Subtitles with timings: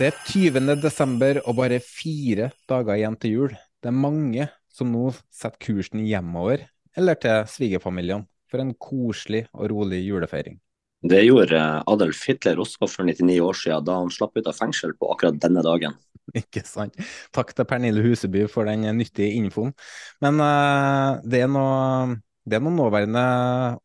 [0.00, 0.78] Det er 20.
[0.80, 3.50] desember og bare fire dager igjen til jul.
[3.84, 6.62] Det er mange som nå setter kursen hjemover,
[6.96, 10.56] eller til svigerfamiliene, for en koselig og rolig julefeiring.
[11.04, 14.56] Det gjorde eh, Adolf Hitler også for 99 år siden, da han slapp ut av
[14.56, 16.00] fengsel på akkurat denne dagen.
[16.40, 16.96] Ikke sant?
[17.36, 19.76] Takk til Pernille Huseby for den nyttige infoen.
[20.24, 22.16] Men uh, det, er noe,
[22.48, 23.28] det er noen nåværende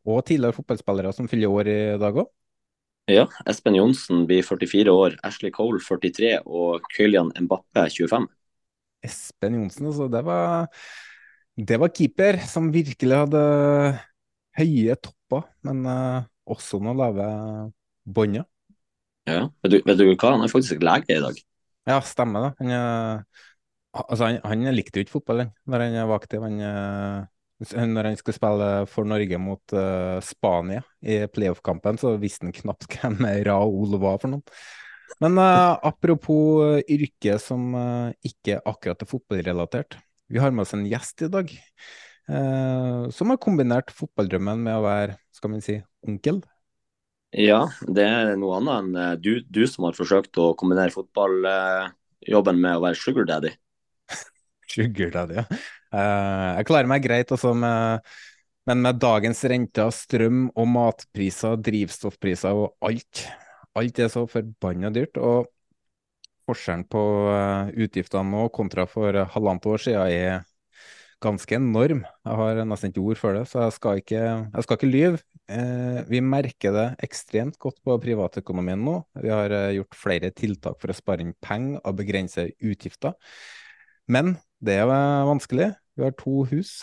[0.08, 2.32] og tidligere fotballspillere som fyller år i dag òg.
[3.06, 8.26] Ja, Espen Johnsen blir 44 år, Ashley Cole 43 og Kylian Mbappe 25.
[9.06, 10.08] Espen Johnsen, altså.
[10.10, 10.66] Det var,
[11.54, 13.44] det var keeper som virkelig hadde
[14.58, 17.28] høye topper, men uh, også noen lave
[18.10, 18.48] bånder.
[19.30, 21.38] Ja, vet du, vet du hva, han er faktisk lege i dag.
[21.86, 22.52] Ja, stemmer det.
[22.64, 23.46] Han, uh,
[24.02, 26.42] altså, han, han likte jo ikke fotball han, når han var aktiv.
[26.42, 32.48] Han, eh, når han skulle spille for Norge mot uh, Spania i playoff-kampen, så visste
[32.48, 34.44] han knapt hvem Raoul var for noen.
[35.24, 40.00] Men uh, apropos yrke som uh, ikke akkurat er fotballrelatert.
[40.28, 41.52] Vi har med oss en gjest i dag
[42.30, 45.76] eh, som har kombinert fotballdrømmen med å være, skal vi si,
[46.08, 46.42] onkel.
[47.36, 52.62] Ja, det er noe annet enn eh, du, du som har forsøkt å kombinere fotballjobben
[52.62, 53.54] med å være sugar daddy.
[54.72, 55.46] Sugar daddy, ja.
[55.94, 58.06] Eh, jeg klarer meg greit, altså, med,
[58.70, 63.26] men med dagens renter, strøm og matpriser, drivstoffpriser og alt.
[63.76, 65.20] Alt er så forbanna dyrt.
[65.20, 65.52] Og
[66.50, 70.44] forskjellen på eh, utgiftene nå kontra for halvannet år siden er
[71.24, 72.04] ganske enorm.
[72.26, 75.22] Jeg har nesten ikke ord for det, så jeg skal ikke, jeg skal ikke lyve.
[75.46, 78.98] Eh, vi merker det ekstremt godt på privatøkonomien nå.
[79.22, 83.16] Vi har eh, gjort flere tiltak for å spare inn penger og begrense utgifter.
[84.12, 85.72] Men det er eh, vanskelig.
[85.96, 86.76] Vi har to hus.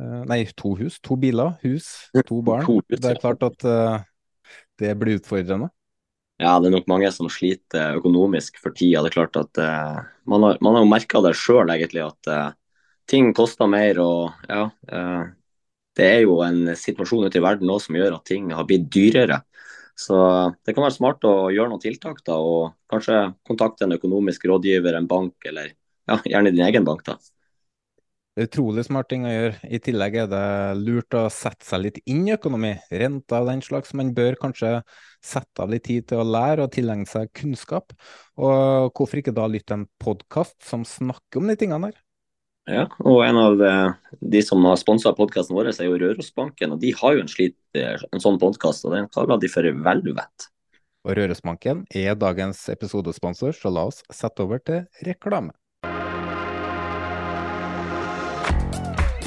[0.00, 1.00] Eh, nei, to hus.
[1.06, 1.90] To biler, hus,
[2.26, 2.64] to barn.
[2.68, 4.00] To hus, Det er klart at uh,
[4.80, 5.70] det blir utfordrende.
[6.40, 9.02] Ja, det er nok mange som sliter økonomisk for tida.
[9.04, 12.30] Det er klart at uh, man, har, man har jo merka det sjøl, egentlig, at
[12.32, 12.48] uh,
[13.10, 14.00] ting koster mer.
[14.02, 15.22] Og ja, eh,
[15.98, 18.88] det er jo en situasjon ute i verden nå som gjør at ting har blitt
[18.92, 19.42] dyrere.
[19.98, 20.16] Så
[20.64, 24.96] det kan være smart å gjøre noen tiltak, da, og kanskje kontakte en økonomisk rådgiver,
[24.96, 25.74] en bank, eller
[26.10, 27.06] ja, gjerne din egen bank.
[27.06, 27.16] da.
[28.30, 29.56] Det er utrolig smart ting å gjøre.
[29.66, 30.44] I tillegg er det
[30.78, 33.90] lurt å sette seg litt inn i økonomi, renter og den slags.
[33.98, 34.70] Man bør kanskje
[35.18, 37.92] sette av litt tid til å lære og tilegne seg kunnskap.
[38.38, 42.00] Og hvorfor ikke da lytte en podkast som snakker om de tingene der?
[42.70, 46.76] Ja, og en av eh, de som har sponsa podkasten vår, er jo Rørosbanken.
[46.76, 49.66] og De har jo en, slit, eh, en sånn podkast, og den kaller de for
[49.66, 50.50] Velvet.
[51.04, 55.56] Og Rørosbanken er dagens episodesponsor, så la oss sette over til reklame.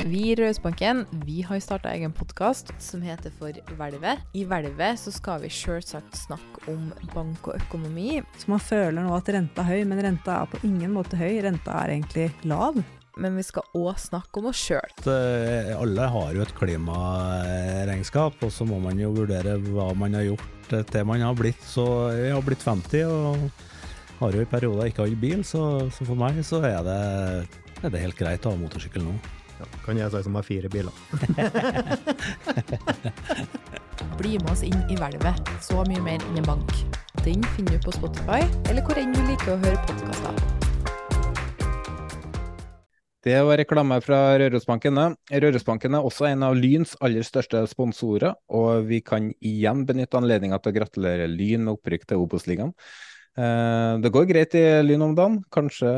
[0.03, 4.19] Vi i Rødhusbanken vi har starta egen podkast som heter For hvelvet.
[4.35, 8.17] I hvelvet så skal vi selvsagt snakke om bank og økonomi.
[8.35, 11.37] Så man føler nå at renta er høy, men renta er på ingen måte høy.
[11.45, 12.81] Renta er egentlig lav.
[13.15, 14.91] Men vi skal òg snakke om oss sjøl.
[15.07, 20.25] Eh, Alle har jo et klimaregnskap, og så må man jo vurdere hva man har
[20.33, 23.47] gjort eh, til man har blitt så Jeg har blitt 50 og
[24.19, 25.63] har jo i perioder ikke hatt bil, så,
[25.93, 26.99] så for meg så er det,
[27.85, 29.15] er det helt greit å ha motorsykkel nå.
[29.85, 30.93] Kan jeg si som har fire biler.
[34.19, 35.35] Bli med oss inn i hvelvet.
[35.63, 36.71] Så mye mer enn en bank.
[37.23, 40.33] Den finner du på Spotify, eller hvor enn du liker å høre podkaster.
[43.23, 44.99] Det var reklame fra Rørosbanken.
[45.31, 50.59] Rørosbanken er også en av Lyns aller største sponsorer, og vi kan igjen benytte anledninga
[50.59, 52.75] til å gratulere Lyn med opprykk til Obos-ligaen.
[53.33, 55.39] Eh, det går greit i Lyn om dagen.
[55.53, 55.89] Kanskje,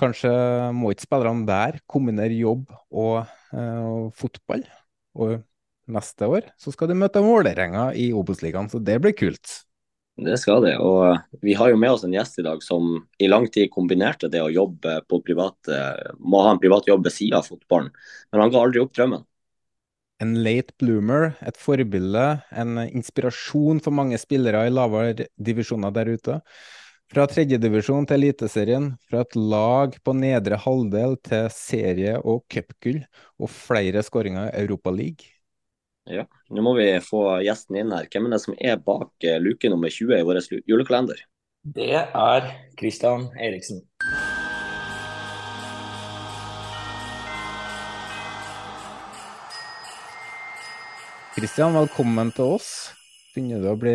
[0.00, 0.32] kanskje
[0.74, 4.64] må ikke spillerne der kombinere jobb og, eh, og fotball.
[5.14, 5.44] Og
[5.86, 9.60] neste år så skal de møte Vålerenga i Obos-ligaen, så det blir kult.
[10.14, 10.74] Det skal det.
[10.82, 13.70] Og eh, vi har jo med oss en gjest i dag som i lang tid
[13.70, 15.70] kombinerte det å jobbe på privat,
[16.18, 17.94] må ha en privat jobb ved siden av fotballen.
[18.32, 19.22] Men han ga aldri opp drømmen.
[20.24, 22.24] En late bloomer, et forbilde,
[22.56, 26.38] en inspirasjon for mange spillere i lavere divisjoner der ute.
[27.12, 33.02] Fra tredjedivisjon til Eliteserien, fra et lag på nedre halvdel til serie- og cupgull,
[33.36, 35.30] og flere skåringer i Europaligaen.
[36.04, 38.08] Ja, nå må vi få gjesten inn her.
[38.12, 41.22] Hvem er det som er bak eh, luke nummer 20 i vår julekalender?
[41.64, 43.80] Det er Christian Eriksen.
[51.44, 52.68] Kristian, velkommen til oss.
[53.34, 53.92] Begynner du å bli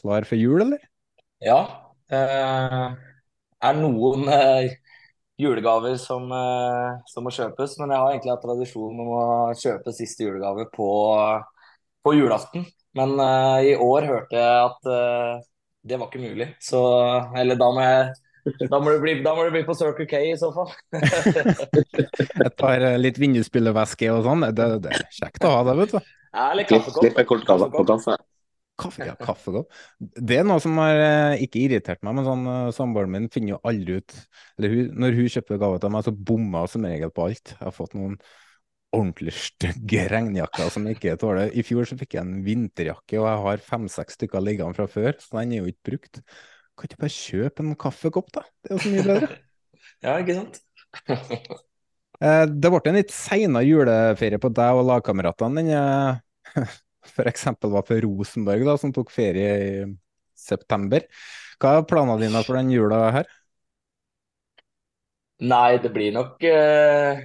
[0.00, 0.80] klar for jul, eller?
[1.38, 1.60] Ja.
[2.10, 4.72] Det er noen eh,
[5.38, 9.22] julegaver som, eh, som, må kjøpes, men jeg har egentlig hatt tradisjon om å
[9.54, 10.90] kjøpe siste julegave på,
[12.02, 12.66] på julaften.
[12.98, 15.38] Men uh, i år hørte jeg at uh,
[15.86, 16.82] det var ikke mulig, så
[17.38, 18.08] Eller da må jeg
[18.66, 20.74] da må, det bli, bli på Circle K i så fall.
[22.48, 26.00] Et par eh, litt vindusspillevæske og sånn, det, det, er kjekt å ha det, vet
[26.00, 26.16] du.
[26.30, 27.04] Eller kaffekopp.
[27.04, 28.18] Klippekort på kaffe.
[28.80, 29.72] Kaffe, ja, kaffekopp.
[29.98, 33.56] Det er noe som har eh, ikke irritert meg, men sånn, uh, samboeren min finner
[33.56, 34.14] jo aldri ut
[34.56, 37.52] eller hun, Når hun kjøper gave til meg, så bommer hun som regel på alt.
[37.52, 38.16] Jeg har fått noen
[38.96, 41.52] ordentlig stygge regnjakker som jeg ikke tåler.
[41.52, 45.12] I fjor så fikk jeg en vinterjakke, og jeg har fem-seks stykker liggende fra før,
[45.20, 46.22] så den er jo ikke brukt.
[46.74, 48.46] Kan ikke bare kjøpe en kaffekopp, da?
[48.64, 49.40] Det er jo så mye bedre.
[50.06, 50.62] ja, ikke sant?
[52.20, 56.20] Eh, det ble en litt seinere juleferie på deg og lagkameratene enn
[57.10, 57.46] f.eks.
[57.62, 59.70] var for Rosenborg, da, som tok ferie i
[60.36, 61.06] september.
[61.60, 63.30] Hva er planene dine for den jula her?
[65.40, 67.22] Nei, det blir nok eh,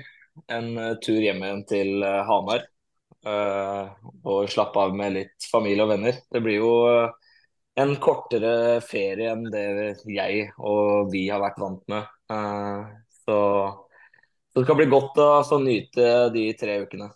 [0.56, 0.70] en
[1.04, 2.64] tur hjem igjen til eh, Hamar.
[3.26, 3.88] Eh,
[4.24, 6.20] og slappe av med litt familie og venner.
[6.32, 7.32] Det blir jo eh,
[7.84, 9.66] en kortere ferie enn det
[10.08, 12.14] jeg og vi har vært vant med.
[12.32, 12.94] Eh,
[13.26, 13.40] så
[14.56, 17.10] så det skal bli godt å få nyte de tre ukene.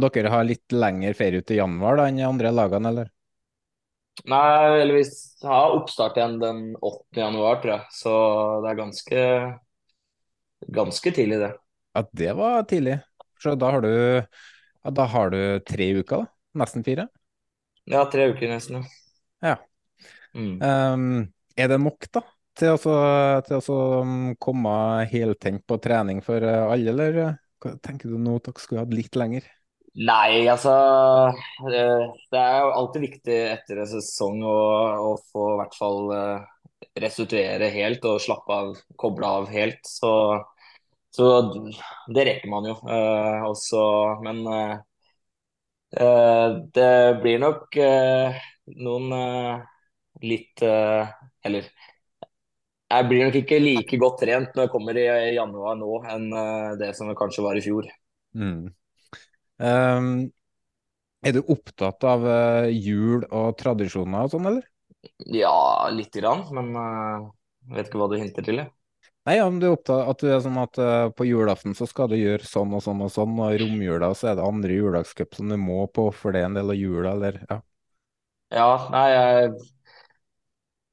[0.00, 3.10] Dere har litt lengre ferie ut i januar da, enn de andre lagene, eller?
[4.32, 5.02] Nei, eller vi
[5.44, 7.20] har oppstart igjen den 8.
[7.20, 7.92] januar, tror jeg.
[7.92, 8.14] Så
[8.64, 9.26] det er ganske,
[10.80, 11.52] ganske tidlig, det.
[11.92, 12.96] Ja, det var tidlig.
[13.44, 13.92] Så da har du,
[14.24, 16.62] ja, da har du tre uker, da?
[16.64, 17.10] Nesten fire?
[17.92, 19.52] Ja, tre uker nesten, ja.
[19.52, 20.08] ja.
[20.32, 20.56] Mm.
[20.64, 21.28] Um,
[21.60, 22.24] er det nok, da?
[22.58, 22.94] Til å,
[23.46, 24.72] til å mm, komme
[25.10, 27.20] heltent på trening for eh, alle, eller
[27.62, 29.46] Hva tenker du nå at dere skulle hatt litt lenger?
[29.94, 30.72] Nei, altså
[31.62, 34.58] Det er jo alltid viktig etter en sesong å,
[35.10, 36.48] å få i hvert fall eh,
[37.04, 39.80] restituere helt og slappe av, koble av helt.
[39.86, 40.10] Så,
[41.14, 41.28] så
[42.14, 42.74] det rekker man jo.
[42.82, 43.84] Uh, også,
[44.24, 44.76] men uh,
[46.74, 48.44] det blir nok uh,
[48.82, 49.62] noen
[50.22, 51.66] litt Eller
[52.92, 56.70] jeg blir nok ikke like godt trent når jeg kommer i januar nå, enn eh,
[56.80, 57.88] det som kanskje var i fjor.
[58.36, 58.68] Mm.
[59.62, 60.08] Um,
[61.24, 64.64] er du opptatt av uh, jul og tradisjoner og sånn, eller?
[65.32, 68.62] Ja, lite grann, men jeg vet ikke hva du hinter til.
[68.62, 68.72] Jeg.
[69.28, 70.80] Nei, om du er opptatt at du er sånn at
[71.16, 74.30] på julaften så skal du gjøre sånn og sånn og sånn, og i romjula så
[74.30, 77.14] er det andre juledagscup som du må på, for det er en del av jula,
[77.16, 77.40] eller?
[77.48, 77.60] Ja,
[78.52, 79.54] ja nei, jeg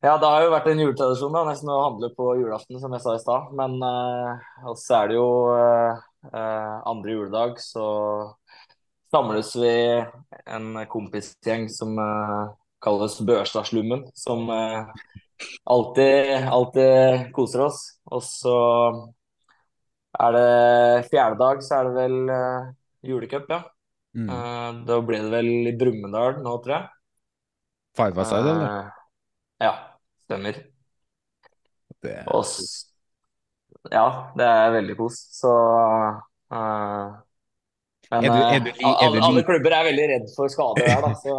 [0.01, 3.03] ja, det har jo vært en juletradisjon da, nesten å handle på julaften, som jeg
[3.03, 3.51] sa i stad.
[3.57, 5.99] Men uh, så er det jo uh,
[6.89, 7.85] andre juledag, så
[9.13, 9.73] samles vi
[10.49, 12.49] en kompisgjeng som uh,
[12.81, 14.07] kalles Børstadslummen.
[14.17, 17.83] Som alltid, alltid koser oss.
[18.09, 18.55] Og så
[20.17, 20.49] er det
[21.11, 22.17] fjerde dag, så er det vel
[23.05, 23.61] julecup, ja.
[24.11, 24.81] Mm.
[24.83, 26.89] da blir det vel i Brumunddal nå, tror jeg.
[28.01, 28.91] Five Aside, eller?
[29.61, 29.71] Ja.
[30.31, 30.61] Stemmer.
[32.01, 32.29] Det er...
[32.31, 32.47] Og,
[33.91, 34.05] ja,
[34.39, 35.19] det er veldig kos.
[35.35, 37.19] Så uh,
[38.11, 40.87] men er du, er du, er du, alle, alle, klubber er veldig redd for skader
[40.87, 41.11] der, da.
[41.23, 41.35] Så.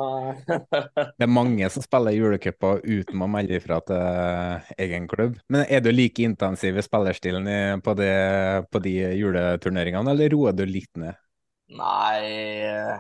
[1.19, 5.37] det er mange som spiller julecuper uten å melde ifra til egen klubb.
[5.53, 7.49] Men er du like intensiv i spillerstilen
[7.85, 8.15] på, det,
[8.73, 11.21] på de juleturneringene, eller roer du litt ned?
[11.77, 12.97] Nei,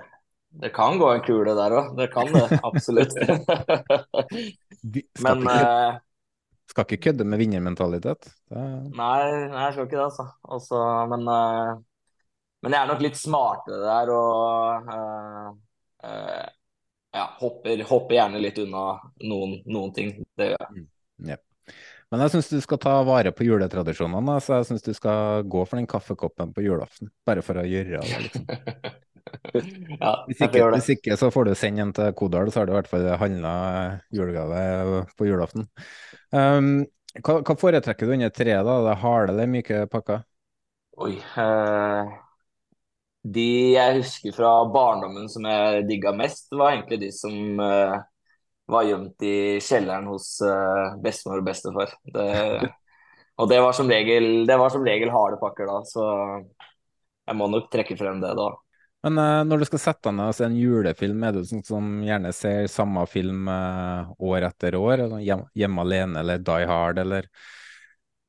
[0.52, 1.94] det kan gå en kule der òg.
[1.96, 3.14] Det kan det, absolutt.
[5.24, 5.94] Men ikke, uh,
[6.68, 8.22] Skal ikke kødde med vinnermentalitet.
[8.50, 8.64] Det...
[8.96, 10.26] Nei, nei, jeg skal ikke det, altså.
[10.42, 10.76] Også,
[11.12, 11.72] men, uh,
[12.64, 15.48] men, jeg er nok litt smartere der og uh,
[17.12, 18.84] ja, hopper, hopper, gjerne litt unna
[19.28, 20.08] noen, noen ting.
[20.36, 20.72] Det gjør jeg.
[20.82, 20.88] Mm.
[21.32, 21.42] yep.
[22.12, 24.34] Men jeg syns du skal ta vare på juletradisjonene.
[24.44, 27.08] Så jeg syns du skal gå for den kaffekoppen på julaften.
[27.24, 28.44] Bare for å gjøre det, liksom.
[29.52, 32.74] ja, hvis, ikke, hvis ikke så får du sende en til Kodal, så har du
[32.74, 33.54] i hvert fall handla
[34.14, 35.68] julegave på julaften.
[36.32, 36.84] Um,
[37.20, 38.76] hva, hva, foretrekker du under treet, da?
[38.86, 40.22] Det harde eller myke pakker?
[41.02, 41.16] Oi.
[41.18, 42.12] Eh,
[43.22, 47.98] de jeg husker fra barndommen som jeg digga mest, var egentlig de som eh,
[48.72, 51.92] var gjemt i kjelleren hos uh, bestemor og bestefar.
[52.14, 52.26] Det,
[53.40, 56.06] og det var, som regel, det var som regel harde pakker da, så
[57.28, 58.48] jeg må nok trekke frem det da.
[59.02, 61.64] Men uh, når du skal sette deg ned og se en julefilm, er du sånn
[61.66, 65.04] som gjerne ser samme film uh, år etter år?
[65.22, 67.28] Hjem, hjemme alene eller Die Hard, eller,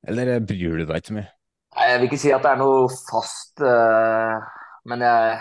[0.07, 1.29] eller bryr du deg ikke mye?
[1.73, 3.61] Jeg vil ikke si at det er noe fast,
[4.85, 5.37] men jeg,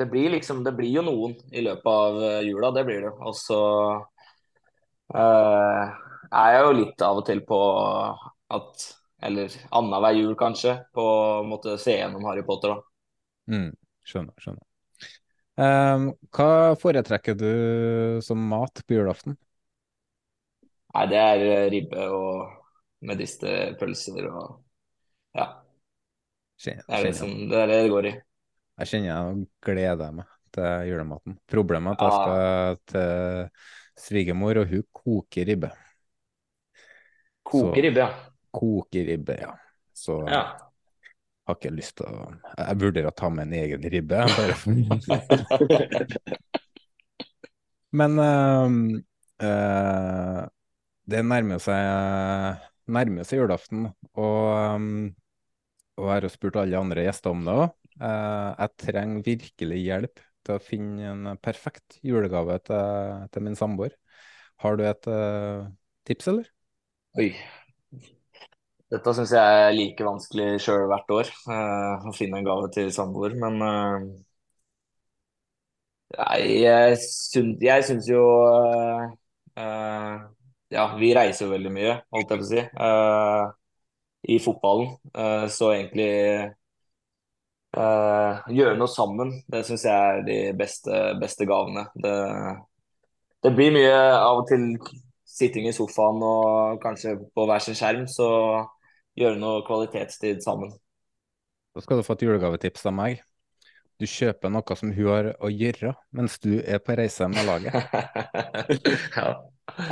[0.00, 3.12] det blir liksom Det blir jo noen i løpet av jula, det blir det.
[3.20, 3.58] Og så
[5.14, 5.86] Uh,
[6.32, 7.58] jeg er jo litt av og til på
[8.56, 8.86] at
[9.26, 11.02] Eller annenhver jul, kanskje, på
[11.40, 12.82] en måte se gjennom Harry Potter, da.
[13.48, 13.70] Mm,
[14.06, 14.64] skjønner, skjønner.
[15.56, 17.50] Um, hva foretrekker du
[18.24, 19.38] som mat på julaften?
[20.96, 24.60] Nei, det er ribbe og medisterpølser og
[25.36, 25.48] ja.
[26.56, 28.12] Kjenner, det, er liksom, som, det er det det går i.
[28.76, 31.36] Jeg kjenner jeg gleder meg til julematen.
[31.48, 35.72] Problemet er at jeg skal til svigermor, og hun koker ribbe.
[37.46, 38.10] Koker ribbe, ja.
[38.56, 39.52] Koker ribbe, ja.
[39.96, 40.42] Så ja.
[41.46, 42.12] Har ikke lyst til å
[42.58, 44.18] Jeg vurderer å ta med en egen ribbe.
[47.96, 48.70] Men øh,
[49.46, 50.42] øh,
[51.06, 53.88] det nærmer seg, nærmer seg julaften,
[54.18, 54.40] og,
[54.74, 55.10] um,
[55.96, 57.68] og jeg har spurt alle andre gjester om det òg.
[57.96, 63.94] Uh, jeg trenger virkelig hjelp til å finne en perfekt julegave til, til min samboer.
[64.62, 65.70] Har du et uh,
[66.08, 66.50] tips, eller?
[67.16, 67.30] Oi.
[68.92, 72.92] Dette syns jeg er like vanskelig sjøl hvert år, uh, å finne en gave til
[72.94, 73.34] samboer.
[73.40, 74.06] Men uh,
[76.18, 78.24] nei, jeg syns, jeg syns jo
[79.56, 82.62] Ja, vi reiser jo veldig mye, holdt jeg på å si,
[84.34, 84.90] i fotballen.
[85.54, 86.08] så egentlig
[87.76, 91.82] Uh, gjøre noe sammen, det syns jeg er de beste, beste gavene.
[92.00, 92.14] Det,
[93.44, 94.64] det, blir mye av og til
[95.28, 98.30] sitting i sofaen og kanskje på hver sin skjerm, så
[99.16, 100.74] gjøre noe kvalitetstid sammen.
[101.76, 103.22] Da skal du få et julegavetips av meg.
[104.00, 107.76] Du kjøper noe som hun har å gjøre mens du er på reise med laget.
[109.16, 109.30] ja.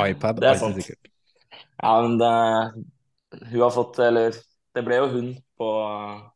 [0.05, 0.77] iPad, det er sant.
[0.81, 1.11] Sikkert.
[1.81, 2.35] Ja, men det,
[3.51, 4.37] hun har fått Eller
[4.75, 5.29] det ble jo hun
[5.59, 5.71] på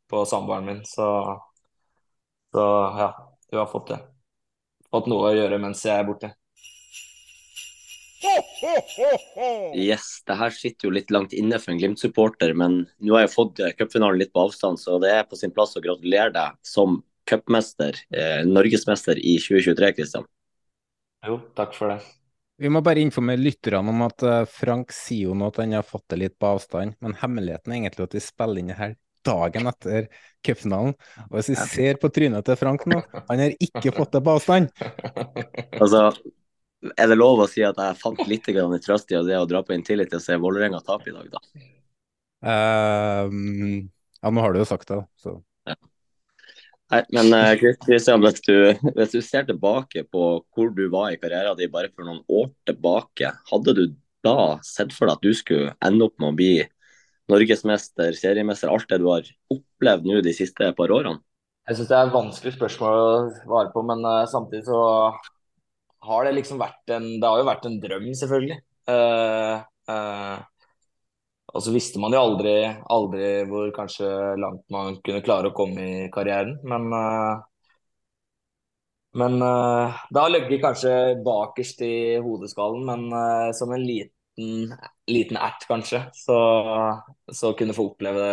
[0.09, 0.85] på samboeren min.
[0.85, 1.41] Så,
[2.53, 2.65] så
[2.99, 3.99] ja, hun har fått det.
[4.91, 6.33] Fått noe å gjøre mens jeg er borte.
[9.79, 13.35] Yes, det her sitter jo litt langt inne for en Glimt-supporter, men nå har jeg
[13.35, 17.01] fått cupfinalen litt på avstand, så det er på sin plass å gratulere deg som
[17.29, 20.27] cupmester, eh, norgesmester i 2023, Kristian.
[21.27, 21.99] Jo, takk for det.
[22.59, 25.87] Vi må bare informere lytterne om at eh, Frank sier jo nå at han har
[25.87, 28.97] fått det litt på avstand, men hemmeligheten er egentlig at vi spiller inn det her
[29.29, 30.09] dagen etter
[30.47, 30.97] cupfinalen.
[31.29, 32.99] Og hvis vi ser på trynet til Frank nå,
[33.29, 34.73] han har ikke fått det på avstand.
[35.79, 36.09] Altså,
[36.95, 39.75] er det lov å si at jeg fant litt trøst i det å dra på
[39.75, 41.43] Intility og se Vålerenga tape i dag, da?
[42.39, 43.87] Uh,
[44.23, 45.39] ja, nå har du jo sagt det, så.
[45.67, 45.75] Ja.
[46.95, 51.19] Nei, men Kristian, uh, hvis, du, hvis du ser tilbake på hvor du var i
[51.21, 53.85] karrieren din bare for noen år tilbake, hadde du
[54.25, 56.53] da sett for deg at du skulle ende opp med å bli
[57.29, 61.21] norgesmester, seriemester, alt det du har opplevd nå de siste par årene?
[61.69, 63.09] Jeg syns det er et vanskelig spørsmål å
[63.43, 64.79] svare på, men uh, samtidig så
[66.05, 68.61] har det liksom vært en Det har jo vært en drøm, selvfølgelig.
[68.89, 70.39] Uh, uh,
[71.55, 72.55] og så visste man jo aldri,
[72.93, 74.09] aldri hvor kanskje
[74.41, 76.93] langt man kunne klare å komme i karrieren, men
[79.19, 80.91] men det har ligget kanskje
[81.25, 84.13] bakerst i hodeskallen, men som en liten
[85.09, 86.03] liten, ert, kanskje.
[86.13, 86.37] Så,
[87.33, 88.27] så kunne få oppleve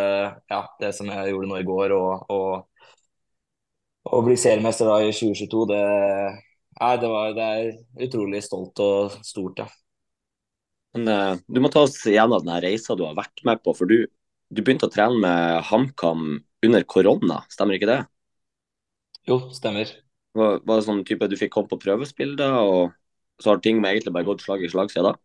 [0.50, 2.92] ja, det som jeg gjorde nå i går, og, og,
[4.12, 5.82] og bli seriemester da i 2022, det,
[6.82, 9.68] nei, det, var, det er utrolig stolt og stort, ja.
[10.96, 13.74] Men, uh, du må ta oss gjennom den reisa du har vært med på.
[13.76, 14.06] for du,
[14.50, 16.28] du begynte å trene med HamKam
[16.66, 18.02] under korona, stemmer ikke det?
[19.28, 19.92] Jo, stemmer.
[20.36, 22.96] Var, var det sånn type du fikk komme på prøvespill da, og
[23.42, 25.16] så har ting med egentlig bare gått slag i slag siden da?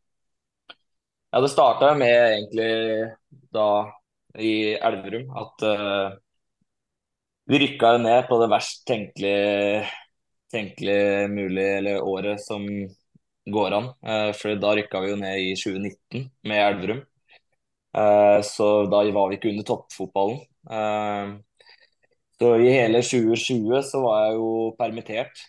[1.31, 2.71] Ja, det starta med egentlig
[3.55, 3.71] da
[4.39, 6.19] i Elverum at uh,
[7.51, 9.85] vi rykka ned på det verst tenkelige,
[10.53, 12.67] tenkelige mulig, eller året som
[13.51, 13.91] går an.
[14.07, 17.05] Uh, for da rykka vi jo ned i 2019 med Elverum.
[17.97, 20.43] Uh, så da var vi ikke under toppfotballen.
[20.71, 21.39] Uh,
[22.41, 25.43] så i hele 2020 så var jeg jo permittert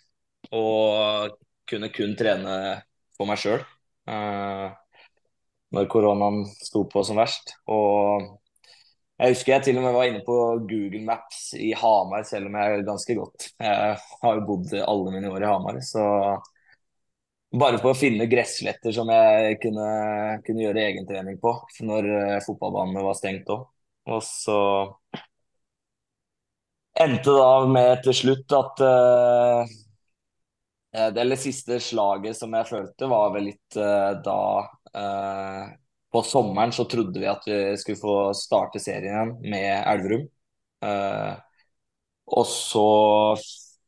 [0.51, 1.37] og
[1.69, 2.55] kunne kun trene
[3.15, 3.61] for meg sjøl
[5.71, 7.53] når koronaen sto på som verst.
[7.71, 8.25] Og
[9.21, 10.35] jeg husker jeg til og med var inne på
[10.65, 15.13] Google Maps i Hamar, selv om jeg er ganske godt Jeg har jo bodd alle
[15.13, 16.05] mine år i Hamar, så
[17.51, 19.87] bare på å finne gressletter som jeg kunne,
[20.45, 21.53] kunne gjøre egentrening på
[21.85, 23.67] når uh, fotballbanene var stengt òg.
[24.09, 24.57] Og så
[26.97, 29.75] endte da med til slutt at uh,
[31.13, 34.39] det eller siste slaget som jeg følte, var vel litt uh, da
[36.11, 40.25] på sommeren så trodde vi at vi skulle få starte serien igjen med Elverum.
[40.83, 41.33] Eh,
[42.35, 42.87] og så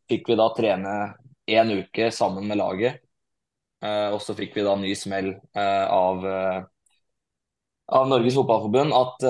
[0.10, 0.94] fikk vi da trene
[1.52, 3.02] én uke sammen med laget.
[3.84, 6.24] Eh, og så fikk vi da ny smell eh, av,
[8.00, 9.28] av Norges Fotballforbund at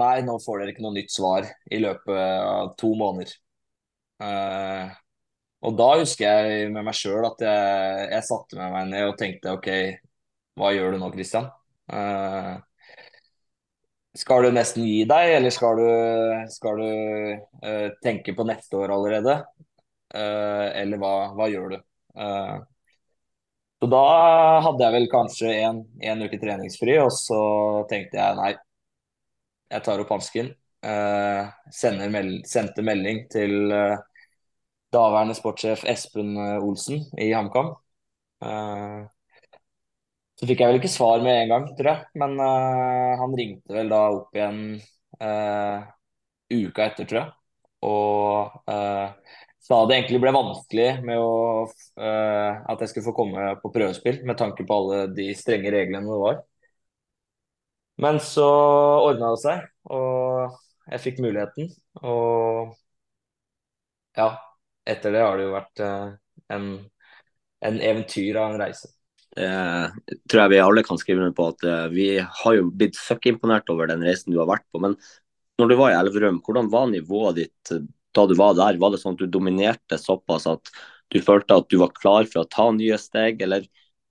[0.00, 3.36] nei, nå får dere ikke noe nytt svar i løpet av to måneder.
[5.62, 9.56] og da husker jeg med meg sjøl at jeg, jeg satte meg ned og tenkte
[9.58, 9.68] OK,
[10.58, 11.50] hva gjør du nå, Christian?
[11.90, 12.58] Uh,
[14.14, 15.88] skal du nesten gi deg, eller skal du,
[16.52, 16.90] skal du
[17.64, 19.38] uh, tenke på neste år allerede?
[20.12, 21.80] Uh, eller hva, hva, gjør du?
[23.82, 24.00] så da
[24.62, 25.78] hadde jeg vel kanskje en,
[26.22, 27.38] uke treningsfri, og så
[27.90, 28.50] tenkte jeg nei,
[29.72, 30.52] jeg tar opp hansken.
[32.12, 33.72] Mel sendte melding til
[34.92, 37.72] daværende sportssjef Espen Olsen i HamKam.
[40.42, 42.06] Så fikk jeg vel ikke svar med en gang, tror jeg.
[42.18, 44.56] Men uh, han ringte vel da opp igjen
[45.22, 45.84] uh,
[46.50, 47.28] uka etter, tror jeg.
[47.86, 51.36] Og uh, sa det egentlig ble vanskelig med å,
[51.94, 56.18] at jeg skulle få komme på prøvespill, med tanke på alle de strenge reglene det
[56.24, 56.40] var.
[58.02, 58.48] Men så
[59.06, 59.60] ordna det seg,
[59.94, 60.56] og
[60.88, 61.70] jeg fikk muligheten.
[62.02, 62.72] Og
[64.18, 64.26] ja,
[64.90, 66.66] etter det har det jo vært en,
[67.70, 68.90] en eventyr av en reise.
[69.32, 69.48] Det
[70.28, 73.70] tror jeg vi alle kan skrive under på at eh, vi har jo blitt søkkimponert
[73.72, 74.80] over den reisen du har vært på.
[74.84, 74.98] Men
[75.60, 78.80] når du var i Elverum, hvordan var nivået ditt eh, da du var der?
[78.80, 80.72] Var det sånn at du dominerte såpass at
[81.12, 83.64] du følte at du var klar for å ta nye steg, eller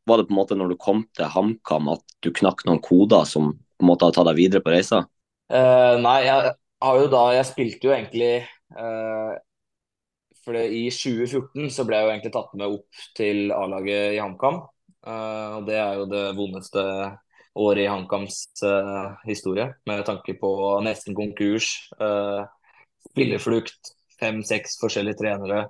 [0.10, 3.26] var det på en måte når du kom til HamKam at du knakk noen koder
[3.30, 5.04] som på en måte har tatt deg videre på reisa?
[5.52, 8.46] Uh, nei, jeg har jo da Jeg spilte jo egentlig
[8.78, 9.34] uh,
[10.46, 14.62] For i 2014 så ble jeg jo egentlig tatt med opp til A-laget i HamKam.
[15.02, 16.82] Uh, og det er jo det vondeste
[17.58, 20.52] året i HamKams uh, historie, med tanke på
[20.86, 23.90] nesten konkurs, Spilleflukt spillerflukt,
[24.22, 25.64] fem-seks forskjellige trenere.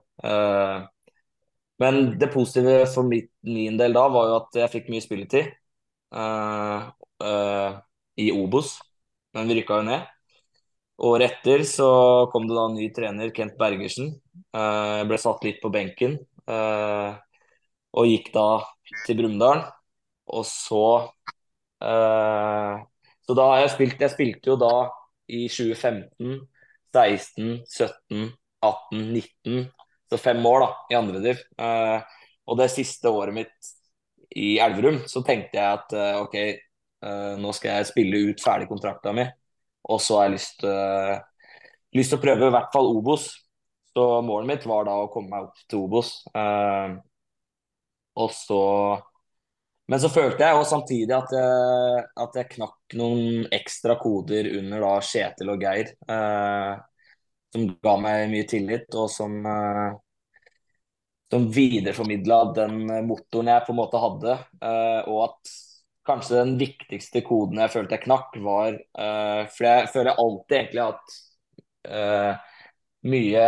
[1.80, 5.48] men det positive for min, del da var jo at jeg fikk mye spilletid
[8.20, 8.74] i Obos,
[9.34, 10.04] men vi rykka jo ned.
[11.08, 11.88] Året etter så
[12.34, 14.12] kom det da ny trener, Kent Bergersen.
[14.52, 16.20] Jeg ble satt litt på benken.
[16.52, 18.48] og gikk da
[19.06, 19.66] til Brumunddal.
[20.32, 20.86] Og så
[21.84, 22.74] uh,
[23.26, 24.74] Så da har jeg spilt Jeg spilte jo da
[25.32, 26.42] i 2015,
[26.92, 29.62] 16, 17, 18, 19.
[30.12, 31.44] Så fem år da, i andre div.
[31.56, 32.02] Uh,
[32.52, 33.72] og det siste året mitt
[34.36, 36.36] i Elverum, så tenkte jeg at uh, OK,
[37.42, 39.24] nå skal jeg spille ut ferdig kontrakta mi.
[39.90, 40.66] Og så har jeg lyst,
[41.98, 43.24] lyst til å prøve i hvert fall Obos.
[43.98, 46.12] Så målet mitt var da å komme meg opp til Obos.
[46.36, 47.00] Uh,
[48.16, 48.62] og så
[49.92, 54.86] Men så følte jeg jo samtidig at jeg, at jeg knakk noen ekstra koder under
[54.86, 55.90] da Kjetil og Geir.
[56.08, 56.78] Eh,
[57.52, 59.90] som ga meg mye tillit, og som, eh,
[61.32, 64.38] som videreformidla den motoren jeg på en måte hadde.
[64.62, 65.52] Eh, og at
[66.08, 70.86] kanskje den viktigste koden jeg følte jeg knakk, var eh, For jeg føler alltid egentlig
[70.88, 71.20] at
[71.92, 72.34] eh,
[73.12, 73.46] mye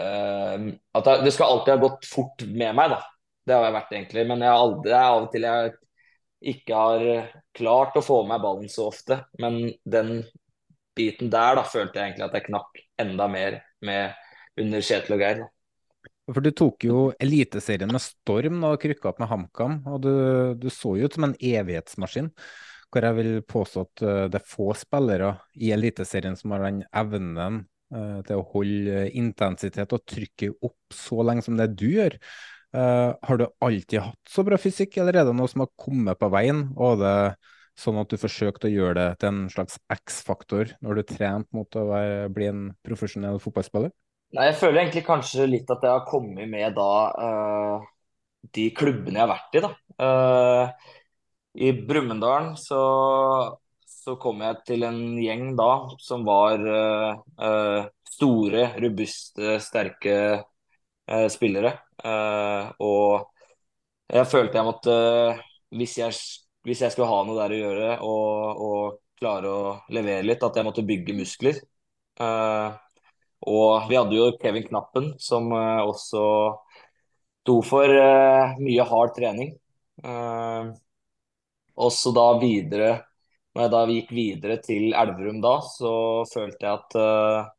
[0.00, 3.00] at det skal alltid ha gått fort med meg, da.
[3.44, 4.24] Det har jeg vært egentlig.
[4.30, 5.74] Men jeg har aldri, det er av og til jeg
[6.54, 7.04] ikke har
[7.56, 9.20] klart å få med meg ballen så ofte.
[9.40, 10.24] Men den
[10.96, 15.24] biten der da følte jeg egentlig at jeg knakk enda mer med under Kjetil og
[15.24, 15.42] Geir.
[16.24, 20.14] For du tok jo Eliteserien med storm og krykka opp med HamKam, og du,
[20.56, 22.30] du, så jo ut som en evighetsmaskin.
[22.94, 26.84] Hvor jeg vil påstå at eh, det er få spillere i Eliteserien som har den
[26.94, 32.16] evnen til å holde intensitet og trykket opp så lenge som det du gjør.
[32.74, 36.18] Uh, har du alltid hatt så bra fysikk, eller er det noe som har kommet
[36.18, 36.64] på veien?
[36.74, 37.14] Og det
[37.78, 41.78] sånn at du forsøkte å gjøre det til en slags X-faktor når du trente mot
[41.78, 43.92] å være, bli en profesjonell fotballspiller?
[44.34, 47.88] Nei, Jeg føler egentlig kanskje litt at jeg har kommet med da uh,
[48.54, 49.72] de klubbene jeg har vært i, da.
[50.02, 50.94] Uh,
[51.54, 52.80] I Brumunddal så,
[54.04, 55.70] så kom jeg til en gjeng da
[56.02, 60.16] som var uh, store, robuste, sterke
[61.08, 61.72] uh, spillere.
[62.04, 63.30] Uh, og
[64.12, 64.96] jeg følte jeg måtte
[65.74, 66.18] hvis jeg,
[66.68, 70.58] hvis jeg skulle ha noe der å gjøre og, og klare å levere litt, at
[70.58, 71.56] jeg måtte bygge muskler.
[73.44, 76.22] Og vi hadde jo Kevin Knappen, som også
[77.42, 77.90] sto for
[78.60, 79.54] mye hard trening.
[80.04, 80.74] Uh,
[81.74, 82.92] og så da videre
[83.54, 85.92] Når jeg da gikk videre til Elverum da, så
[86.26, 87.50] følte jeg at uh,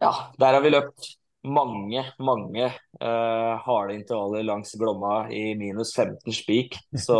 [0.00, 1.10] Ja, der har vi løpt
[1.44, 6.78] mange, mange uh, harde intervaller langs Glomma i minus 15 spik.
[6.96, 7.18] Så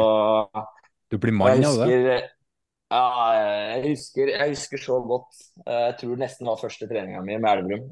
[1.13, 2.19] Du blir mann av det?
[2.89, 5.29] ja, jeg husker, jeg husker så godt.
[5.67, 7.91] Uh, Jeg tror det nesten var første treninga mi med Elverum.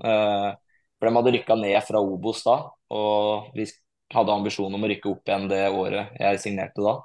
[0.96, 2.56] For de hadde rykka ned fra Obos da,
[2.96, 3.66] og vi
[4.14, 6.96] hadde ambisjon om å rykke opp igjen det året jeg signerte da.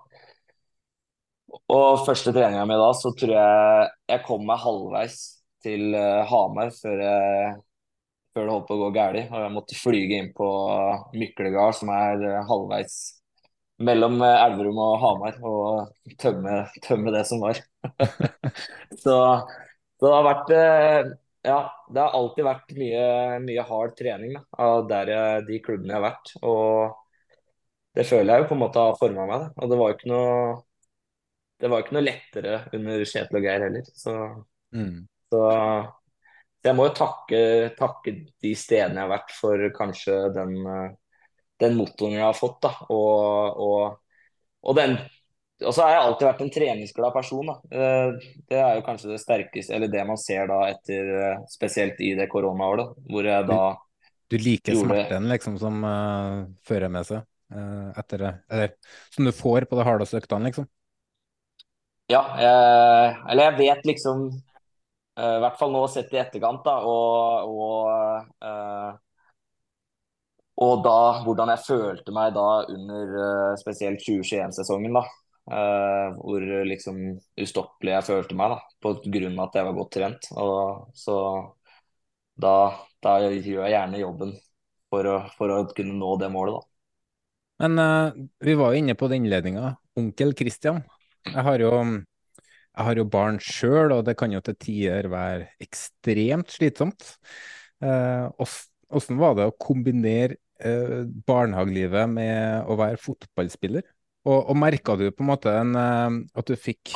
[1.52, 5.18] Og første treninga mi da, så tror jeg jeg kom meg halvveis
[5.64, 7.56] til eh, Hamar før, jeg,
[8.34, 9.24] før det holdt på å gå galt.
[9.32, 10.48] Og jeg måtte flyge inn på
[11.18, 12.96] Myklegard, som er eh, halvveis
[13.84, 17.60] mellom eh, Elverum og Hamar, og tømme, tømme det som var.
[19.04, 19.18] så,
[20.00, 20.56] så det har vært
[21.42, 21.60] Ja,
[21.90, 23.06] det har alltid vært mye,
[23.44, 26.36] mye hard trening da, av der jeg, de klubbene jeg har vært.
[26.46, 29.48] Og det føler jeg jo på en måte har forma meg.
[29.48, 29.64] Da.
[29.64, 30.36] Og det var jo ikke noe
[31.62, 33.88] det var ikke noe lettere under Kjetil og Geir heller.
[33.96, 34.16] Så,
[34.74, 35.02] Mm.
[35.30, 35.42] så,
[36.64, 37.40] jeg må jo takke,
[37.78, 40.54] takke de stedene jeg har vært for kanskje den,
[41.60, 42.62] den motoren jeg har fått.
[42.64, 42.72] Da.
[42.94, 43.98] Og, og,
[44.64, 44.96] og, den,
[45.66, 47.52] og så har jeg alltid vært en treningsglad person.
[47.52, 47.58] Da.
[47.72, 51.12] Eh, Det er jo kanskje det sterkeste, eller det man ser da etter
[51.52, 53.62] Spesielt i det koronaåret, hvor jeg da
[54.32, 58.72] Du liker gjorde- smerten liksom som uh, fører med seg uh, etter det, eller
[59.12, 60.70] som du får på de hardeste øktene, liksom.
[62.12, 66.76] Ja, jeg, eller jeg vet liksom eh, I hvert fall nå sett i etterkant, da,
[66.88, 68.92] og, og, eh,
[70.66, 75.04] og da hvordan jeg følte meg da under eh, spesielt 2021-sesongen, da.
[75.58, 77.00] eh, hvor liksom
[77.46, 80.30] ustoppelig jeg følte meg, da, på grunn av at jeg var godt trent.
[80.38, 81.18] Og så
[82.46, 82.54] da,
[83.06, 84.36] da gjør jeg gjerne jobben
[84.92, 86.68] for å, for å kunne nå det målet, da.
[87.62, 88.14] Men eh,
[88.48, 89.76] vi var jo inne på den innledninga.
[90.00, 90.82] Onkel Christian.
[91.30, 91.72] Jeg har jo,
[92.42, 97.16] jeg har jo barn sjøl, og det kan jo til tider være ekstremt slitsomt.
[97.82, 98.50] Eh,
[99.22, 103.86] var det å kombinere eh, barnehagelivet med å være fotballspiller?
[104.28, 106.94] Og, og merka du på en måte en, eh, at du fikk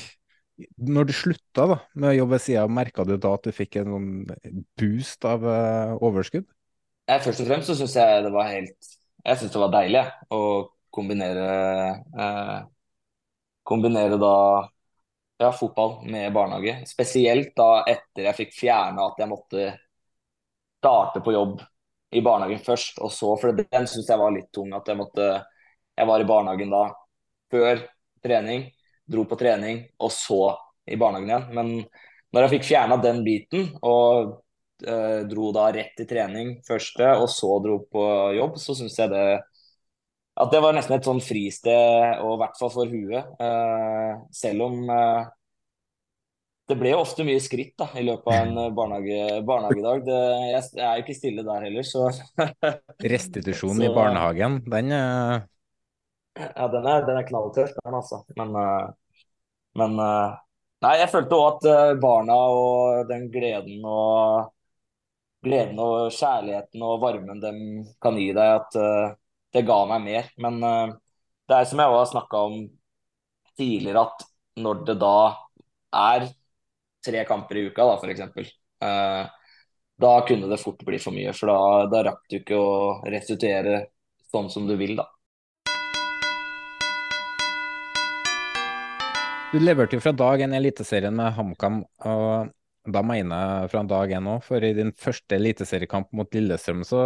[0.79, 3.81] Når du slutta da, med å jobbe ved sida, merka du da at du fikk
[3.81, 4.11] en sånn
[4.79, 6.45] boost av eh, overskudd?
[7.09, 8.93] Jeg, først og fremst så syns jeg det var helt
[9.25, 10.39] Jeg syns det var deilig å
[10.95, 11.49] kombinere
[12.15, 12.61] eh,
[13.65, 14.35] Kombinere da
[15.41, 16.83] ja, fotball med barnehage.
[16.87, 19.65] Spesielt da etter jeg fikk fjerna at jeg måtte
[20.79, 21.63] starte på jobb
[22.15, 24.71] i barnehagen først, og så For den syns jeg var litt tung.
[24.77, 25.27] At jeg måtte
[25.97, 26.85] Jeg var i barnehagen da
[27.51, 27.79] før
[28.23, 28.65] trening,
[29.07, 30.41] dro på trening, og så
[30.85, 31.45] i barnehagen igjen.
[31.55, 31.69] Men
[32.35, 34.41] når jeg fikk fjerna den biten, og
[34.83, 39.13] eh, dro da rett til trening første, og så dro på jobb, så syns jeg
[39.13, 39.27] det
[40.35, 43.31] at det var nesten et sånn fristed, og i hvert fall for huet.
[43.39, 45.23] Uh, selv om uh,
[46.67, 49.99] det ble jo ofte mye skritt da, i løpet av en eh, barnehage, barnehagedag.
[50.07, 52.07] Det, jeg, jeg er jo ikke stille der heller, så
[53.13, 55.35] Restitusjonen i barnehagen, den uh...
[56.41, 58.23] Ja, den er, den er knalltøff, den altså.
[58.35, 58.57] Men,
[59.79, 64.49] men Nei, jeg følte òg at barna og den gleden og
[65.45, 67.53] gleden og kjærligheten og varmen de
[68.03, 69.15] kan gi deg, at
[69.55, 70.29] det ga meg mer.
[70.41, 70.93] Men eh,
[71.47, 72.59] det er som jeg har snakka om
[73.55, 74.27] tidligere, at
[74.59, 75.17] når det da
[75.95, 76.29] er
[77.05, 78.47] tre kamper i uka, da, for eksempel,
[78.83, 79.33] eh,
[80.01, 81.33] da kunne det fort bli for mye.
[81.35, 81.59] For da,
[81.91, 82.71] da rakk du ikke å
[83.07, 83.85] restituere
[84.31, 85.07] sånn som du vil, da.
[89.53, 92.51] Du leverte jo fra dag én i Eliteserien med HamKam, og
[92.91, 97.05] da mener jeg fra dag én òg, for i din første eliteseriekamp mot Lillestrøm så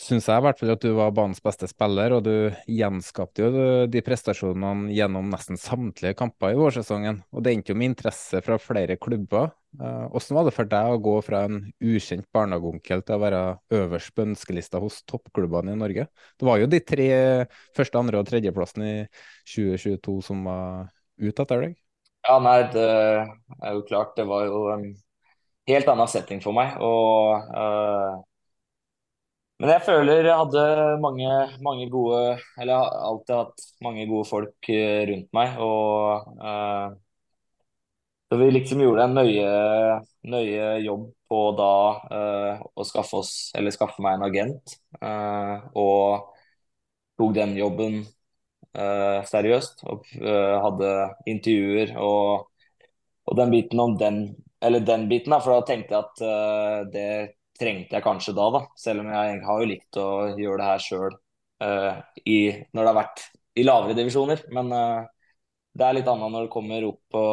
[0.00, 2.32] syns jeg i hvert fall at du var banens beste spiller, og du
[2.66, 7.20] gjenskapte jo de prestasjonene gjennom nesten samtlige kamper i vårsesongen.
[7.30, 9.52] Og det endte jo med interesse fra flere klubber.
[9.78, 13.44] Eh, Hvordan var det for deg å gå fra en ukjent barnehageonkel til å være
[13.78, 16.08] øverst på ønskelista hos toppklubbene i Norge?
[16.38, 17.08] Det var jo de tre
[17.76, 18.94] første, andre og tredjeplassen i
[19.54, 21.80] 2022 som var ut etter deg.
[22.24, 24.14] Ja, nei, det er jo klart.
[24.18, 24.86] Det var jo en
[25.70, 26.74] helt annen setting for meg.
[26.82, 28.22] Og, eh,
[29.64, 30.62] Men jeg føler jeg hadde
[31.00, 31.28] mange,
[31.64, 32.18] mange gode
[32.60, 35.54] Eller jeg har alltid hatt mange gode folk eh, rundt meg.
[35.64, 36.90] Og eh,
[38.28, 39.48] så vi liksom gjorde en nøye,
[40.34, 41.70] nøye jobb på da
[42.18, 44.74] eh, å skaffe oss, eller skaffe meg en agent.
[45.00, 46.28] Eh, og
[47.16, 49.86] tok den jobben eh, seriøst.
[49.88, 50.92] Og eh, hadde
[51.32, 52.50] intervjuer og,
[53.30, 54.26] og den biten om den
[54.64, 57.08] Eller den biten, da, for da tenkte jeg at det
[57.58, 58.62] trengte jeg kanskje da, da.
[58.78, 61.18] Selv om jeg har jo likt å gjøre det her sjøl
[61.62, 64.44] uh, når det har vært i lavere divisjoner.
[64.54, 65.04] Men uh,
[65.74, 67.26] det er litt annet når det kommer opp på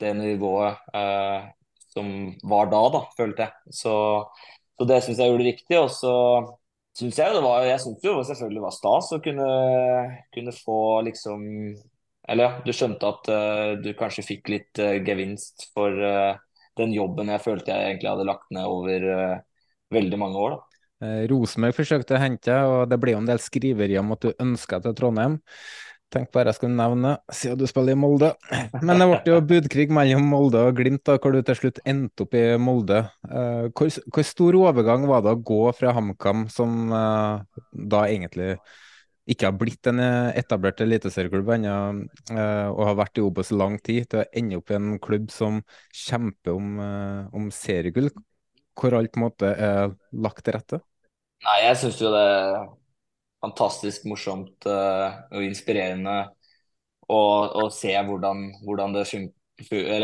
[0.00, 1.50] det nivået uh,
[1.90, 2.08] som
[2.46, 3.76] var da, da, følte jeg.
[3.82, 3.94] Så,
[4.78, 5.78] så det syns jeg gjorde riktig.
[5.80, 6.14] Og så
[6.96, 9.48] syns jeg det var Jeg syns jo selvfølgelig det var stas å kunne,
[10.34, 11.44] kunne få liksom
[12.30, 13.30] Eller ja, du skjønte at
[13.82, 15.96] du kanskje fikk litt gevinst for
[16.78, 19.06] den jobben jeg følte jeg egentlig hadde lagt ned over
[19.94, 20.56] veldig mange år.
[20.56, 20.70] da.
[21.00, 24.42] Eh, Rosenborg forsøkte å hente og det ble jo en del skriverier om at du
[24.42, 25.38] ønska til Trondheim.
[26.10, 28.32] Tenk bare jeg skulle nevne siden du spiller i Molde.
[28.82, 32.26] Men det ble jo budkrig mellom Molde og Glimt, da, hvor du til slutt endte
[32.26, 33.04] opp i Molde.
[33.30, 37.62] Eh, hvor, hvor stor overgang var det å gå fra HamKam, som eh,
[37.94, 38.56] da egentlig
[39.30, 41.74] ikke har blitt en etablert eliteserieklubb ennå,
[42.34, 45.60] og har vært i Obos lang tid, til å ende opp i en klubb som
[45.94, 46.80] kjemper om,
[47.38, 48.08] om seriegull
[48.80, 50.80] hvor alt på en måte er lagt til rette?
[51.44, 52.68] Nei, jeg syns jo det er
[53.40, 56.16] fantastisk morsomt uh, og inspirerende
[57.10, 57.20] å,
[57.62, 59.06] å se hvordan, hvordan, det,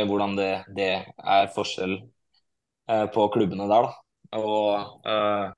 [0.09, 3.89] hvordan det, det er forskjell uh, på klubbene der.
[3.89, 4.41] Da.
[4.41, 5.53] Og uh,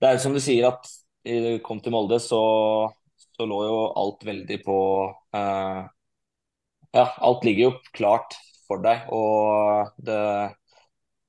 [0.00, 0.92] det er jo som du sier at
[1.26, 2.38] du kom til Molde, så,
[3.34, 4.76] så lå jo alt veldig på
[6.94, 8.36] Ja, alt ligger jo klart
[8.68, 9.08] for deg.
[9.10, 10.20] Og det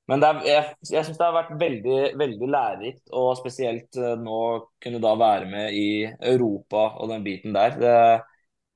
[0.07, 4.39] men er, jeg, jeg syns det har vært veldig, veldig lærerikt, og spesielt uh, nå
[4.83, 5.89] kunne da være med i
[6.31, 7.75] Europa og den biten der.
[7.81, 7.97] Det,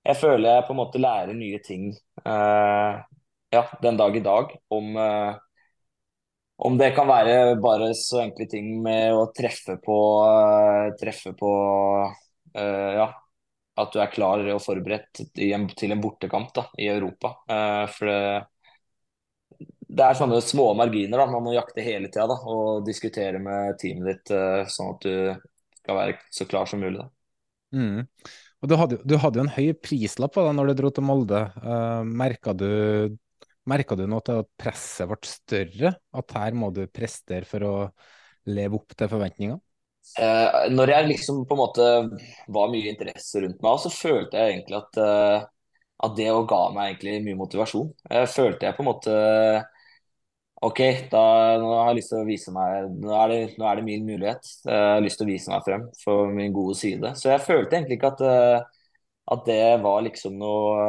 [0.10, 1.88] jeg føler jeg på en måte lærer nye ting
[2.26, 3.00] uh,
[3.54, 5.39] ja, den dag i dag om uh,
[6.62, 9.96] om det kan være bare så enkle ting med å treffe på,
[11.00, 11.54] treffe på
[12.54, 13.08] ja,
[13.82, 17.32] at du er klar og forberedt en, til en bortekamp da, i Europa.
[17.96, 18.22] for det,
[19.91, 24.08] det er sånne små marginer da, man må jakte hele tida og diskutere med teamet
[24.08, 25.15] ditt uh, sånn at du
[25.82, 27.01] skal være så klar som mulig.
[27.01, 27.10] da.
[27.75, 28.08] Mm.
[28.62, 31.06] Og du hadde, du hadde, jo en høy prislapp på deg når du dro til
[31.08, 31.41] Molde.
[31.63, 32.69] Uh, Merka du,
[33.17, 35.95] du noe til at presset ble større?
[36.13, 37.75] At her må du prestere for å
[38.51, 39.60] leve opp til forventningene?
[40.17, 41.89] Uh, når jeg liksom på en måte
[42.54, 45.75] var mye interesse rundt meg, så følte jeg egentlig at, uh,
[46.06, 47.91] at det ga meg egentlig mye motivasjon.
[48.08, 49.19] Jeg følte jeg på en måte
[50.62, 51.21] OK, da
[51.58, 54.45] har jeg lyst til å vise meg Nå er det, nå er det min mulighet.
[54.67, 57.15] Jeg har lyst til å vise meg frem for min gode side.
[57.17, 58.86] Så jeg følte egentlig ikke at, eh,
[59.34, 60.86] at det var liksom noe,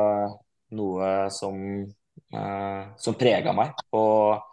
[0.76, 1.56] noe som,
[2.36, 3.72] uh, som prega meg.
[3.96, 4.44] Og,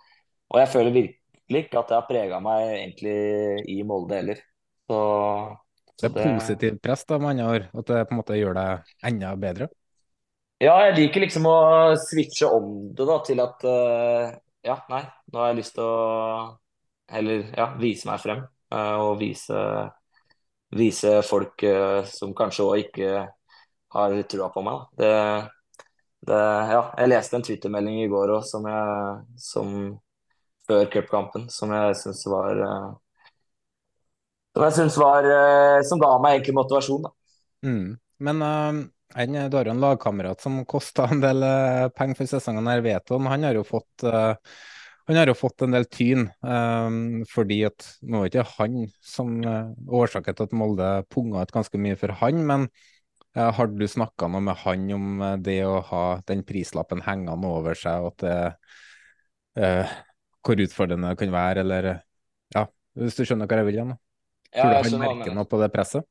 [0.47, 3.19] og, jeg føler virkelig ikke at det har prega meg egentlig
[3.75, 4.43] i Molde heller.
[4.88, 5.05] Så,
[5.99, 7.71] så det er positivt press, da, med andre ord?
[7.75, 9.73] At det på en måte gjør deg enda bedre?
[10.63, 11.58] Ja, jeg liker liksom å
[12.08, 16.58] switche om det da, til at uh, ja, nei, nå har jeg lyst til å
[17.10, 18.43] heller ja, vise meg frem.
[18.69, 19.60] Uh, og vise,
[20.78, 23.13] vise folk uh, som kanskje òg ikke
[23.95, 24.84] har trua på meg.
[25.00, 25.13] Det,
[26.30, 26.41] det,
[26.74, 28.67] ja, jeg leste en twittermelding i går òg som,
[29.41, 29.74] som
[30.69, 32.89] før cupkampen som jeg syns var uh,
[34.54, 35.26] Som jeg syns var
[35.88, 37.15] Som ga meg egentlig motivasjon, da.
[37.65, 37.98] Mm.
[38.19, 38.43] Men
[39.15, 42.67] en, du har jo en lagkamerat som kosta en del uh, penger for sesongen.
[42.69, 43.30] her, Veton.
[43.32, 44.36] Han har jo fått uh,
[45.10, 49.39] han har jo fått en del tyn, um, fordi at nå er ikke han som
[49.41, 52.67] uh, årsaken til at Molde punga ut ganske mye for han, men
[53.34, 57.50] uh, har du snakka noe med han om uh, det å ha den prislappen hengende
[57.50, 58.28] over seg, og at
[59.58, 59.89] det,
[60.45, 61.89] hvor utfordrende det kan være, eller
[62.54, 62.67] ja,
[63.02, 63.98] hvis du skjønner hva jeg vil igjen?
[64.54, 66.06] Tror du han merker noe på det presset?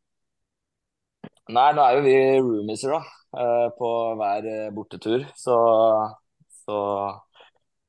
[1.57, 2.99] Nei, nå er jo vi roomieser da,
[3.43, 3.89] eh, på
[4.21, 5.57] hver eh, bortetur, så,
[6.67, 6.79] så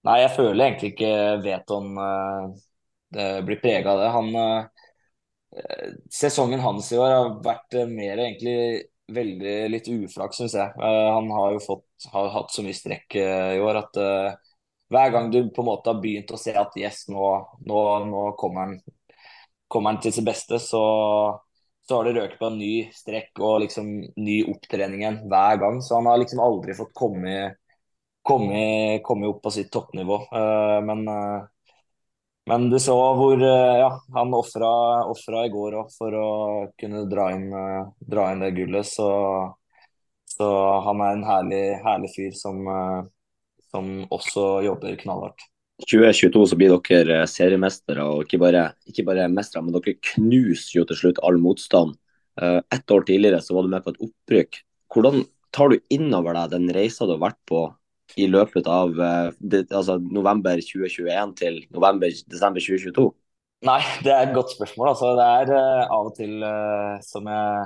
[0.08, 1.10] Nei, jeg føler egentlig ikke
[1.44, 4.12] Veton eh, blir prega av det.
[4.16, 4.30] Han,
[6.14, 8.56] sesongen hans i år har vært mer egentlig
[9.10, 10.74] veldig litt uflaks, syns jeg.
[10.78, 14.00] Han har jo fått, har hatt så mye strekk i år at
[14.94, 17.26] hver gang du på en måte har begynt å se at yes, nå,
[17.66, 18.78] nå, nå kommer, han,
[19.68, 20.84] kommer han til sitt beste, så
[21.90, 23.88] så har det røket på en ny strekk og liksom
[24.22, 25.80] ny opptrening hver gang.
[25.82, 27.56] Så han har liksom aldri fått komme,
[28.22, 30.20] komme, komme opp på sitt toppnivå.
[30.30, 31.74] Uh, men, uh,
[32.52, 36.30] men du så hvor uh, ja, han ofra i går òg for å
[36.78, 37.50] kunne dra inn,
[38.14, 38.86] dra inn det gullet.
[38.86, 39.10] Så,
[40.30, 40.50] så,
[40.86, 42.70] han er en herlig, herlig fyr som,
[43.74, 45.50] som også jobber knallhardt.
[45.86, 50.86] 2022 så blir dere seriemestere, og ikke bare, ikke bare mestere, men dere knuser jo
[50.90, 51.96] til slutt all motstand.
[52.40, 54.60] Ett år tidligere så var du med på et opprykk.
[54.94, 55.24] Hvordan
[55.56, 57.64] tar du innover deg den reisa du har vært på
[58.20, 63.10] i løpet av altså november 2021 til november-desember 2022?
[63.68, 64.94] Nei, det er et godt spørsmål.
[64.94, 67.66] Altså, det er uh, av og til uh, som jeg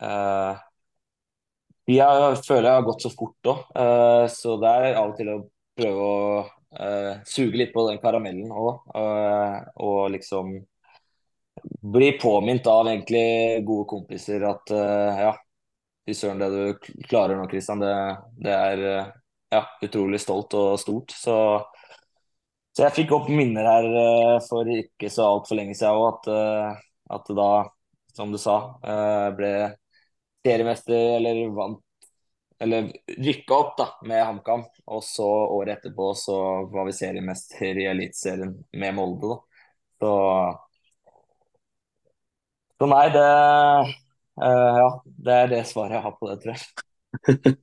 [0.00, 0.62] uh,
[1.92, 3.60] Jeg føler jeg har gått så fort òg,
[4.32, 5.36] så det er av og til å
[5.76, 6.22] prøve å
[7.24, 8.82] suge litt på den karamellen òg.
[9.80, 10.50] og liksom
[11.80, 15.30] bli påminnet av egentlig gode kompiser at ja,
[16.04, 17.94] fy søren, det du klarer nå, Kristian, det,
[18.44, 18.84] det, er
[19.52, 21.14] ja, utrolig stolt og stort.
[21.14, 21.36] Så,
[22.76, 26.30] så jeg fikk opp minner her uh, for ikke så altfor lenge siden òg, at,
[26.30, 27.50] uh, at da,
[28.16, 29.52] som du sa, uh, ble
[30.46, 31.82] seriemester eller vant
[32.62, 32.88] eller
[33.18, 34.64] rykka opp da, med HamKam.
[34.86, 36.38] Og så året etterpå så
[36.72, 39.34] var vi seriemester i Eliteserien med Molde.
[39.34, 39.38] da.
[40.00, 40.10] Så,
[42.80, 43.28] så nei, det
[44.36, 44.88] Uh, ja,
[45.24, 47.54] det er det svaret jeg har på det, tror jeg.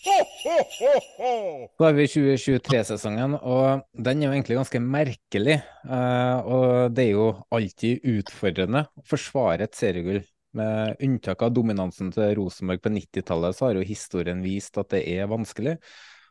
[0.00, 5.58] Så er vi i 2023-sesongen, og den er jo egentlig ganske merkelig.
[5.84, 10.22] Uh, og det er jo alltid utfordrende å forsvare et seriegull.
[10.56, 15.04] Med unntak av dominansen til Rosenborg på 90-tallet, så har jo historien vist at det
[15.12, 15.76] er vanskelig.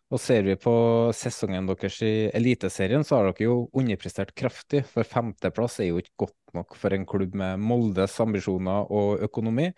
[0.10, 0.74] Og ser vi på
[1.14, 4.82] sesongen deres i Eliteserien, så har dere jo underprestert kraftig.
[4.90, 9.70] For femteplass er jo ikke godt nok for en klubb med Moldes ambisjoner og økonomi.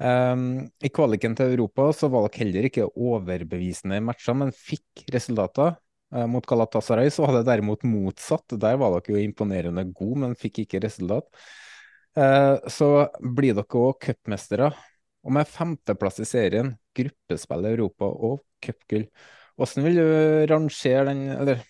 [0.00, 5.06] Um, I kvaliken til Europa så var dere heller ikke overbevisende i matcher, men fikk
[5.14, 5.78] resultater.
[6.10, 8.58] Uh, mot Galatasaray så var det derimot motsatt.
[8.58, 11.30] Der var dere jo imponerende gode, men fikk ikke resultat.
[12.18, 14.70] Uh, så blir dere òg cupmestere.
[15.20, 19.04] Og med femteplass i serien, gruppespill i Europa og cupgull.
[19.60, 20.06] Hvordan vil du
[20.48, 21.60] rangere den, eller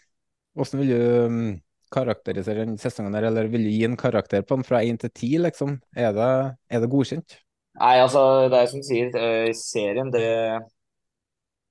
[0.55, 1.41] hvordan vil du um,
[1.91, 5.11] karakterisere den sesongen her, eller vil du gi en karakter på den fra én til
[5.11, 5.81] ti, liksom?
[5.97, 6.31] Er det,
[6.71, 7.41] er det, godkjent?
[7.81, 8.23] Nei, altså,
[8.53, 10.29] det er som du sier, serien, det,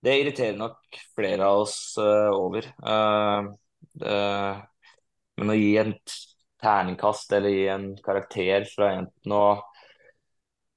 [0.03, 2.67] det irriterer nok flere av oss uh, over.
[2.84, 3.53] Uh,
[4.03, 4.19] det,
[5.39, 5.95] men å gi en
[6.62, 9.43] terningkast eller gi en karakter fra en nå,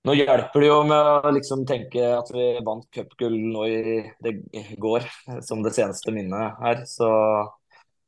[0.06, 4.36] nå hjelper det jo med å liksom tenke at vi vant cupgull nå i det
[4.82, 5.08] går,
[5.42, 6.84] som det seneste minnet her.
[6.88, 7.10] Så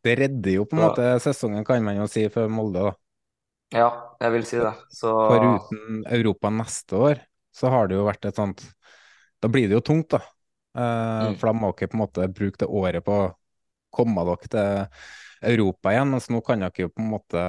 [0.04, 2.82] det redder jo på en måte sesongen, kan man jo si, for Molde.
[2.90, 2.94] da.
[3.74, 3.88] Ja,
[4.20, 4.72] jeg vil si det.
[4.92, 5.08] Så...
[5.08, 7.22] For uten Europa neste år,
[7.54, 8.62] så har det jo vært et sånt
[9.42, 10.20] Da blir det jo tungt, da.
[10.74, 11.38] Uh, mm.
[11.38, 13.32] For da må dere på en måte bruke det året på å
[13.94, 15.04] komme dere til
[15.46, 16.12] Europa igjen.
[16.14, 17.44] Mens nå kan dere jo på en måte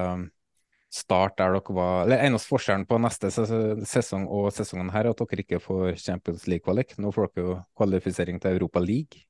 [0.95, 5.23] starte der dere var Eller eneste forskjellen på neste sesong og sesongen her, er at
[5.23, 6.95] dere ikke får Champions League-kvalik.
[7.01, 9.25] Nå får dere jo kvalifisering til Europa League.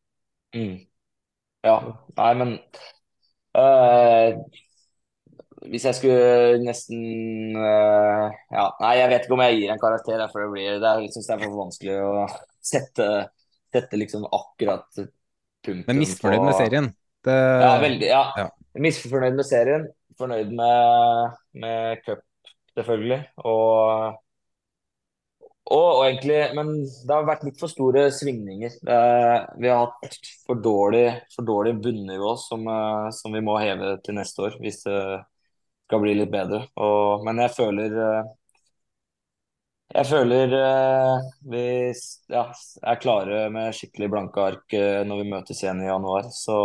[0.56, 0.78] Mm.
[1.66, 1.80] Ja.
[2.20, 2.60] Nei, men
[3.58, 4.62] øh
[5.72, 10.26] hvis jeg skulle nesten uh, Ja, nei, jeg vet ikke om jeg gir en karakter.
[10.32, 12.12] For det blir, det er, jeg det er for vanskelig å
[12.74, 13.08] sette,
[13.74, 14.86] sette liksom akkurat
[15.66, 16.92] punktum Men misfornøyd med serien?
[17.26, 17.38] Det...
[17.66, 18.10] Ja, veldig.
[18.10, 18.24] Ja.
[18.38, 18.50] ja.
[18.86, 19.88] Misfornøyd med serien.
[20.20, 21.34] Fornøyd med,
[21.64, 22.24] med cup,
[22.78, 23.24] selvfølgelig.
[23.44, 24.22] Og
[25.66, 28.76] og, og, egentlig, Men det har vært litt for store svingninger.
[28.86, 33.96] Eh, vi har hatt for dårlig, for dårlig bunnivå som, eh, som, vi må heve
[34.06, 35.00] til neste år hvis det
[35.88, 36.68] skal bli litt bedre.
[36.78, 38.30] Og, men jeg føler eh,
[39.96, 41.66] jeg føler eh, vi
[42.34, 42.46] ja,
[42.84, 46.30] er klare med skikkelig blanke ark eh, når vi møtes igjen i januar.
[46.36, 46.58] Så,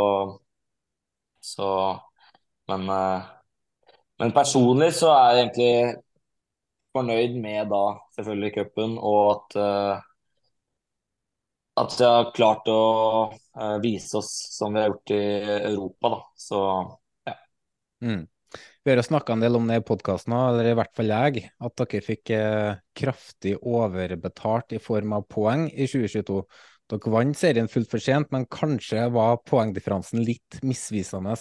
[1.41, 1.71] så
[2.71, 3.23] men, eh,
[4.23, 5.75] men personlig så er jeg egentlig
[6.95, 7.85] fornøyd med da
[8.17, 10.07] selvfølgelig cupen, og at uh,
[11.81, 12.81] at vi har klart å
[13.31, 15.23] uh, vise oss som vi har gjort i
[15.71, 16.11] Europa.
[16.13, 16.21] Da.
[16.37, 16.61] Så
[17.31, 17.37] ja.
[18.05, 18.27] Mm.
[18.85, 21.75] Vi har snakka en del om det i podkasten, eller i hvert fall jeg, at
[21.79, 26.41] dere fikk eh, kraftig overbetalt i form av poeng i 2022.
[26.91, 31.37] Dere vant serien fullt for sent, men kanskje var poengdifferansen litt misvisende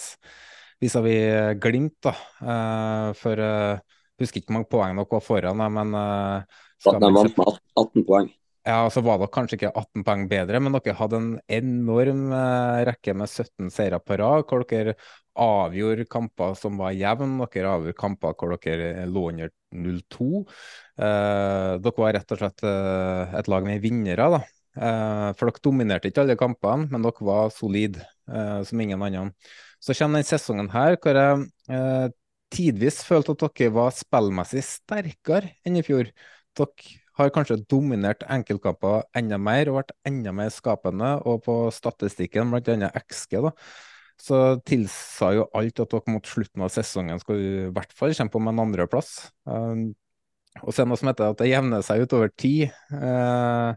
[0.79, 1.97] vis-à-vis Glimt.
[2.05, 2.13] da.
[2.39, 3.79] Eh, for jeg
[4.19, 8.27] Husker ikke hvor mange poeng dere var foran, men uh, De vant med 18 poeng.
[8.67, 11.29] Ja, så var dere kanskje ikke 18 poeng bedre, men dere hadde en
[11.59, 14.97] enorm uh, rekke med 17 seire på rad, hvor dere
[15.39, 17.47] avgjorde kamper som var jevne.
[17.47, 20.29] Dere avgjorde kamper hvor dere lå under 0-2.
[20.99, 24.43] Uh, dere var rett og slett uh, et lag med vinnere, da.
[24.79, 28.05] Uh, for dere dominerte ikke alle kampene, men dere var solide
[28.63, 29.31] som ingen andre.
[29.81, 32.07] Så kommer denne sesongen her hvor jeg eh,
[32.53, 36.09] tidvis følte at dere var spillmessig sterkere enn i fjor.
[36.57, 42.51] Dere har kanskje dominert enkeltkamper enda mer og vært enda mer skapende, og på statistikken,
[42.53, 42.91] bl.a.
[43.03, 43.51] XG, da,
[44.19, 48.39] så tilsa jo alt at dere mot slutten av sesongen skal i hvert fall kjempe
[48.39, 49.13] om en andreplass.
[49.43, 49.89] Um,
[50.63, 52.71] og så er det noe som heter at det jevner seg ut over tid.
[52.91, 53.75] Uh,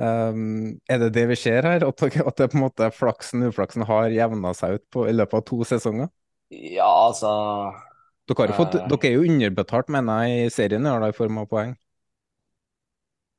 [0.00, 1.86] um, er det det vi ser her?
[1.86, 5.40] At, at det på en måte flaksen uflaksen har jevna seg ut på, i løpet
[5.40, 6.10] av to sesonger?
[6.50, 7.30] Ja, altså
[8.28, 11.42] Dere, har jo fått, uh, dere er jo underbetalt, mener jeg, i serien i form
[11.42, 11.74] av poeng.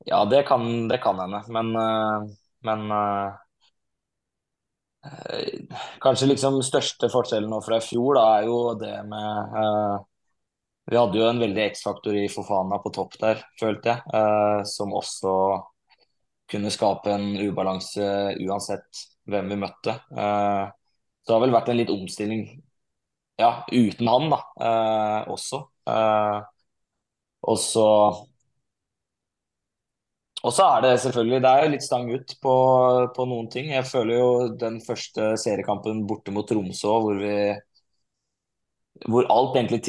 [0.06, 2.28] Ja, det kan, det kan hende, men, uh,
[2.66, 3.32] men eh,
[6.02, 9.96] Kanskje liksom største forskjellen nå fra i fjor, da, er jo det med eh,
[10.90, 14.94] Vi hadde jo en veldig X-faktor i Fofana på topp der, følte jeg, eh, som
[14.94, 15.32] også
[16.50, 18.06] kunne skape en ubalanse
[18.42, 19.96] uansett hvem vi møtte.
[20.14, 20.64] Eh,
[21.22, 22.46] så det har vel vært en litt omstilling
[23.40, 24.38] ja, uten han, da,
[24.68, 25.60] eh, også.
[25.90, 26.38] Eh,
[27.46, 27.88] og så
[30.46, 32.54] og så er det selvfølgelig Det er jo litt stang ut på,
[33.16, 33.70] på noen ting.
[33.72, 34.28] Jeg føler jo
[34.60, 37.32] den første seriekampen borte mot Tromsø, hvor vi
[39.04, 39.82] hvor alt egentlig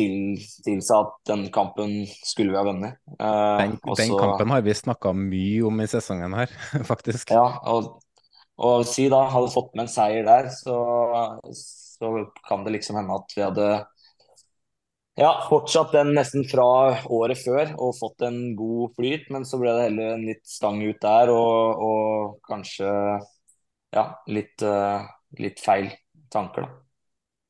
[0.66, 2.98] tilsa at den kampen skulle vi ha vunnet.
[3.16, 6.52] Eh, Den, også, den kampen har vi snakka mye om i sesongen her,
[6.92, 7.32] faktisk.
[7.32, 7.94] Ja, og,
[8.60, 10.80] og si da hadde fått med en seier der, så,
[11.54, 12.12] så
[12.48, 13.70] kan det liksom hende at vi hadde
[15.18, 16.68] ja, fortsatt den nesten fra
[17.10, 20.84] året før og fått en god flyt, men så ble det heller en litt stang
[20.84, 22.92] ut der og, og kanskje
[23.96, 25.08] ja, litt, eh,
[25.42, 25.90] litt feil
[26.34, 26.87] tanker, da.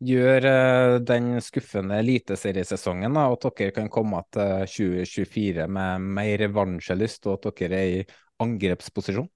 [0.05, 7.25] Gjør eh, den skuffende eliteseriesesongen da, at dere kan komme til 2024 med mer revansjelyst,
[7.31, 8.05] og at dere er i
[8.45, 9.29] angrepsposisjon?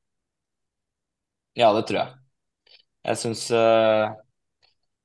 [1.55, 2.14] Ja, det tror jeg.
[3.09, 4.14] Jeg syns eh,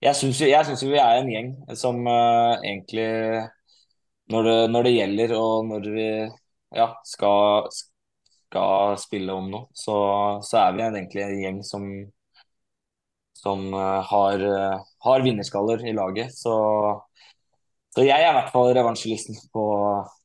[0.03, 0.41] jeg syns,
[0.83, 3.07] jo- vi er en gjeng som eh, egentlig
[4.33, 6.07] når det, når det gjelder og når vi
[6.77, 9.97] ja, skal, skal spille om noe, så,
[10.47, 11.87] så er vi en- egentlig en gjeng som,
[13.35, 13.73] som
[14.11, 14.39] har,
[15.07, 16.35] har vinnerskaller i laget.
[16.35, 16.57] Så,
[17.95, 19.69] så jeg er i hvert fall revansjelisten på,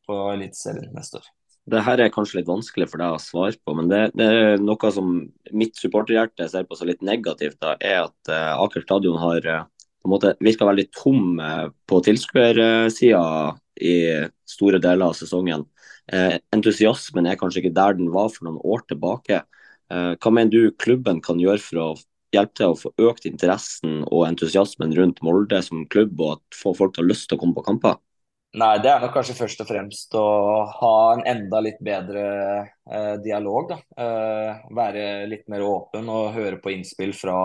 [0.08, 1.30] på Eliteserien neste år.
[1.72, 4.64] Det her er kanskje litt vanskelig for deg å svare på, men det, det er
[4.64, 5.12] noe som
[5.54, 9.68] mitt supporterhjerte ser på som litt negativt, da, er at uh, Aker stadion har uh,
[10.02, 13.22] på en måte virka veldig tom uh, på tilskuersida
[13.78, 13.96] i
[14.50, 15.68] store deler av sesongen.
[16.10, 19.44] Uh, entusiasmen er kanskje ikke der den var for noen år tilbake.
[19.92, 21.88] Hva mener du klubben kan gjøre for å
[22.38, 26.76] hjelpe til å få økt interessen og entusiasmen rundt Molde som klubb, og at få
[26.78, 28.00] folk til å lyst til å komme på kamper?
[28.52, 30.26] Nei, det er nok kanskje først og fremst å
[30.76, 32.24] ha en enda litt bedre
[32.60, 33.72] eh, dialog.
[33.72, 37.38] Eh, være litt mer åpen og høre på innspill fra,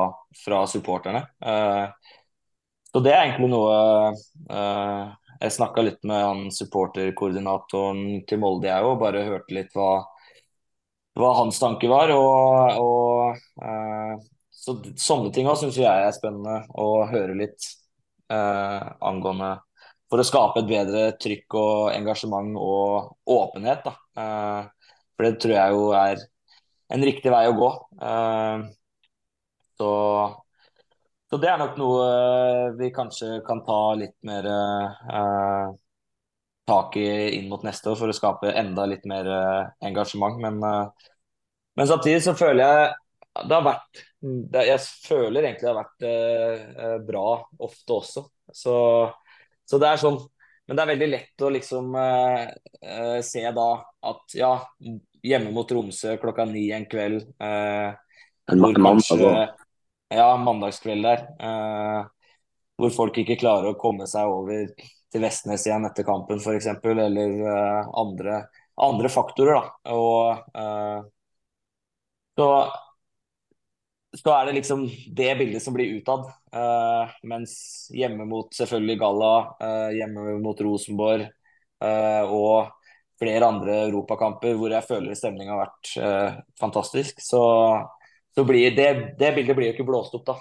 [0.42, 1.22] fra supporterne.
[1.38, 2.10] Eh,
[2.90, 3.78] så det er egentlig noe
[4.50, 5.14] eh,
[5.44, 8.98] Jeg snakka litt med han supporterkoordinatoren til Molde, jeg òg.
[9.04, 9.90] Bare hørte litt hva,
[11.20, 12.10] hva hans tanke var.
[12.18, 14.26] Og, og eh,
[14.66, 17.68] så sånne ting òg syns jeg er spennende å høre litt
[18.34, 19.52] eh, angående
[20.10, 23.86] for å skape et bedre trykk og engasjement og åpenhet.
[23.86, 23.94] Da.
[24.22, 26.26] Eh, for det tror jeg jo er
[26.96, 27.70] en riktig vei å gå.
[28.10, 28.66] Eh,
[29.78, 29.90] så,
[31.30, 32.04] så det er nok noe
[32.78, 35.74] vi kanskje kan ta litt mer eh,
[36.66, 37.08] tak i
[37.38, 40.38] inn mot neste år for å skape enda litt mer eh, engasjement.
[40.42, 41.10] Men, eh,
[41.78, 42.94] men samtidig så føler jeg
[43.44, 47.24] det har vært det, Jeg føler egentlig det har vært eh, bra
[47.62, 48.24] ofte også.
[48.54, 48.74] Så
[49.66, 50.16] så det er sånn,
[50.68, 52.42] Men det er veldig lett å liksom eh,
[52.82, 53.68] eh, se da
[54.10, 54.52] at ja,
[55.26, 57.94] hjemme mot Tromsø klokka ni en kveld eh,
[58.50, 59.64] En mandag kanskje- også.
[60.14, 61.24] Ja, mandagskveld der.
[61.42, 62.04] eh,
[62.78, 66.66] hvor folk ikke klarer å komme seg over til Vestnes igjen etter kampen f.eks.
[66.84, 68.40] Eller eh, andre,
[68.78, 69.58] andre faktorer.
[69.62, 69.94] da.
[69.94, 71.02] Og eh,
[72.36, 72.48] så
[74.16, 74.86] så er det liksom
[75.16, 76.26] det bildet som blir utad.
[76.54, 77.52] Uh, mens
[77.92, 81.26] hjemme mot selvfølgelig Galla, uh, hjemme mot Rosenborg
[81.84, 82.72] uh, og
[83.20, 87.40] flere andre europakamper hvor jeg føler stemninga har vært fantastisk, så,
[88.36, 90.34] så blir det, det bildet blir jo ikke blåst opp, da.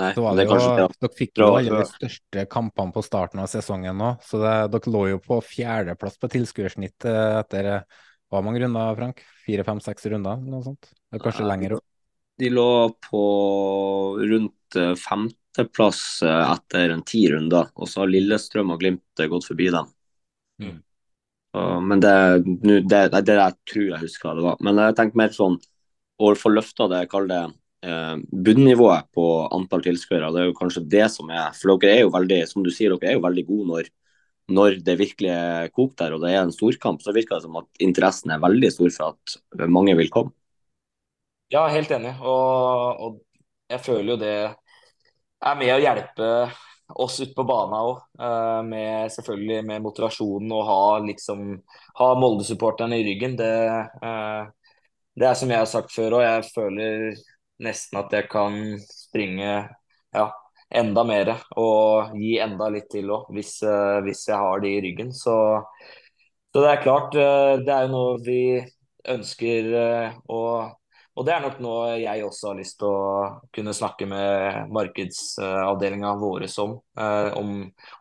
[0.00, 0.86] Nei, Så var det det jo, kanskje det.
[1.02, 4.94] dere fikk jo alle de største kampene på starten av sesongen nå, så det, dere
[4.94, 7.70] lå jo på fjerdeplass på tilskuersnitt etter
[8.28, 9.20] hva mange runder, Frank?
[9.44, 10.40] Fire, fem, seks runder?
[10.40, 10.88] Noe sånt?
[10.88, 11.87] Det er kanskje Ja, lenger opp?
[12.38, 12.70] De lå
[13.10, 13.22] på
[14.30, 19.30] rundt eh, femteplass eh, etter en ti runder, og så har Lillestrøm og Glimt eh,
[19.30, 19.88] gått forbi dem.
[20.62, 20.76] Mm.
[21.54, 22.14] Så, men det,
[22.46, 24.60] nu- det, det, det jeg tror jeg husker hva det var.
[24.64, 25.58] Men jeg tenker mer sånn
[26.18, 27.40] å få løfta det, kall det
[27.86, 28.16] eh,
[28.46, 30.30] bunnivået på antall tilskuere.
[30.34, 32.94] Det er jo kanskje det som er For dere er jo veldig, som du sier,
[32.94, 33.90] dere er jo veldig gode når,
[34.54, 37.02] når det virkelig er kokt der og det er en storkamp.
[37.02, 40.34] Så virker det som at interessen er veldig stor for at mange vil komme.
[41.48, 42.12] Ja, helt enig.
[42.20, 43.20] Og, og
[43.72, 46.26] jeg føler jo det er med å hjelpe
[47.00, 48.02] oss ute på banen òg.
[48.20, 51.46] Uh, med selvfølgelig med motivasjonen og ha liksom
[52.00, 53.36] ha Molde-supporterne i ryggen.
[53.38, 53.52] Det,
[54.04, 54.44] uh,
[55.16, 57.06] det, er som jeg har sagt før òg, jeg føler
[57.64, 58.58] nesten at jeg kan
[58.92, 59.52] springe
[60.14, 60.26] ja,
[60.68, 64.82] enda mer og gi enda litt til òg, hvis, uh, hvis, jeg har de i
[64.84, 65.14] ryggen.
[65.16, 65.38] Så,
[66.52, 68.42] så det er klart, det er jo noe vi
[69.08, 69.72] ønsker
[70.28, 70.42] å
[71.18, 73.06] og det er nok noe jeg også har lyst til å
[73.54, 77.48] kunne snakke med markedsavdelinga våre om, eh, om.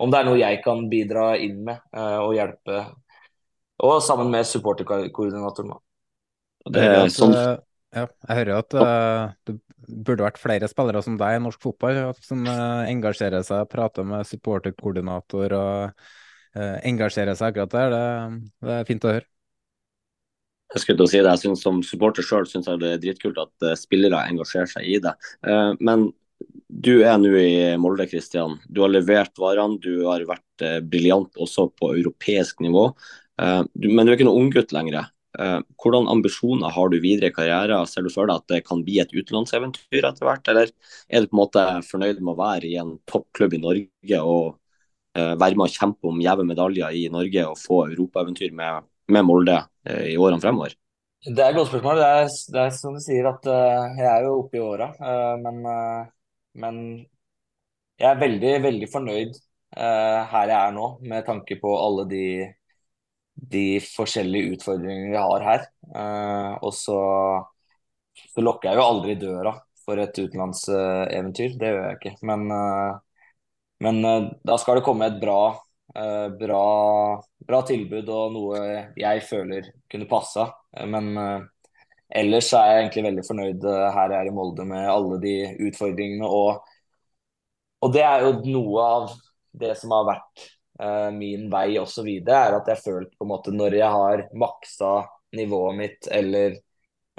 [0.05, 2.83] Om det er noe jeg kan bidra inn med eh, og hjelpe.
[3.87, 5.73] Og sammen med supporterkoordinatoren.
[6.69, 7.33] Det er sånn...
[7.95, 8.73] Ja, jeg hører at
[9.47, 9.55] det
[9.87, 15.55] burde vært flere spillere som deg i norsk fotball, som engasjerer seg, prater med supporterkoordinator
[15.57, 16.03] og
[16.57, 17.95] engasjerer seg akkurat der.
[17.95, 19.29] Det, det er fint å høre.
[20.73, 23.03] Jeg skulle til å si det, jeg synes Som supporter sjøl syns jeg det er
[23.03, 25.13] dritkult at uh, spillere engasjerer seg i det.
[25.47, 26.09] Uh, men
[26.67, 28.57] du er nå i Molde, Kristian.
[28.67, 29.79] Du har levert varene.
[29.81, 32.89] Du har vært uh, briljant også på europeisk nivå.
[33.37, 35.11] Men du er ikke noen unggutt lenger.
[35.77, 37.85] hvordan ambisjoner har du videre i karrieren?
[37.85, 40.71] Ser du for deg at det kan bli et utenlandseventyr etter hvert, eller
[41.05, 44.57] er du på en måte fornøyd med å være i en toppklubb i Norge og
[45.13, 49.61] være med å kjempe om gjeve medaljer i Norge og få europaeventyr med, med Molde
[49.87, 50.75] Eh, i årene fremover?
[51.23, 51.99] Det er et godt spørsmål.
[52.01, 54.89] Det er, det er som du sier at uh, jeg er jo oppe i åra.
[54.99, 55.61] Uh, men,
[56.63, 56.79] men,
[57.97, 59.37] jeg er veldig, veldig fornøyd
[59.77, 62.27] her jeg er nå, med tanke på alle de,
[63.51, 65.65] de forskjellige utfordringene vi har her.
[66.63, 66.95] og så,
[68.21, 69.53] så, lukker jeg jo aldri døra
[69.83, 71.57] for et utenlandseventyr.
[71.59, 72.13] Det gjør jeg ikke.
[72.31, 72.47] Men,
[73.83, 74.01] men
[74.47, 76.63] da skal det komme et bra Eh, bra,
[77.47, 78.59] bra, tilbud og noe
[78.99, 80.49] jeg føler kunne passa.
[80.85, 81.45] Men eh,
[82.21, 85.33] ellers er jeg egentlig veldig fornøyd eh, her jeg er i Molde med alle de
[85.69, 86.27] utfordringene.
[86.27, 86.61] Og,
[87.81, 89.09] og det er jo noe av
[89.57, 90.47] det som har vært
[91.17, 92.05] min vei osv.
[92.05, 94.91] er at jeg følt på en måte når jeg har maksa
[95.33, 96.59] nivået mitt eller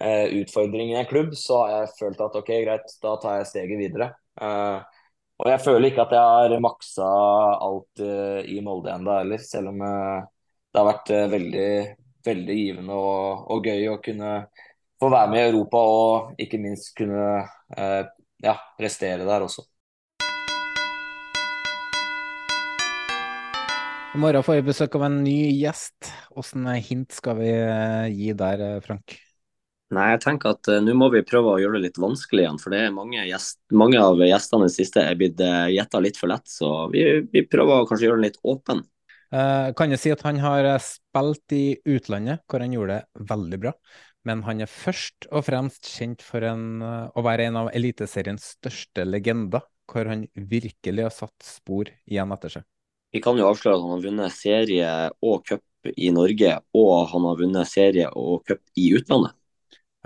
[0.00, 3.50] uh, utfordring i en klubb, så har jeg følt at OK, greit, da tar jeg
[3.50, 4.12] steget videre.
[4.40, 4.78] Uh,
[5.38, 7.08] og jeg føler ikke at jeg har maksa
[7.62, 10.26] alt uh, i Molde ennå heller, selv om uh,
[10.72, 11.68] det har vært uh, veldig,
[12.26, 14.32] veldig givende og, og, gøy å kunne
[14.98, 17.46] få være med i Europa og ikke minst kunne
[18.42, 19.62] ja, prestere der også.
[24.16, 26.10] I morgen får vi besøk av en ny gjest.
[26.34, 27.54] Hvilke hint skal vi
[28.18, 29.20] gi der, Frank?
[29.96, 32.58] Nei, jeg tenker at uh, nå må vi prøve å gjøre det litt vanskelig igjen.
[32.60, 36.02] For det er mange, gjest, mange av gjestene i siste er blitt uh, eh, gjetta
[36.04, 36.44] litt for lett.
[36.50, 38.82] Så vi, vi, prøver å kanskje gjøre den litt åpen.
[39.32, 43.60] Uh, kan jeg si at han har spilt i utlandet, hvor han gjorde det veldig
[43.64, 43.72] bra.
[44.28, 49.06] Men han er først og fremst kjent for en, å være en av Eliteseriens største
[49.08, 52.66] legender, hvor han virkelig har satt spor igjen etter seg.
[53.14, 54.92] Vi kan jo avsløre at han har vunnet serie
[55.24, 59.37] og cup i Norge, og han har vunnet serie og cup i utlandet.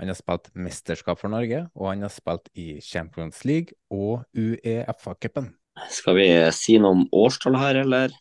[0.01, 5.53] Han har spilt mesterskap for Norge, og han har spilt i Champions League og Uefa-cupen.
[5.89, 8.13] Skal vi si noe om årstall her, eller?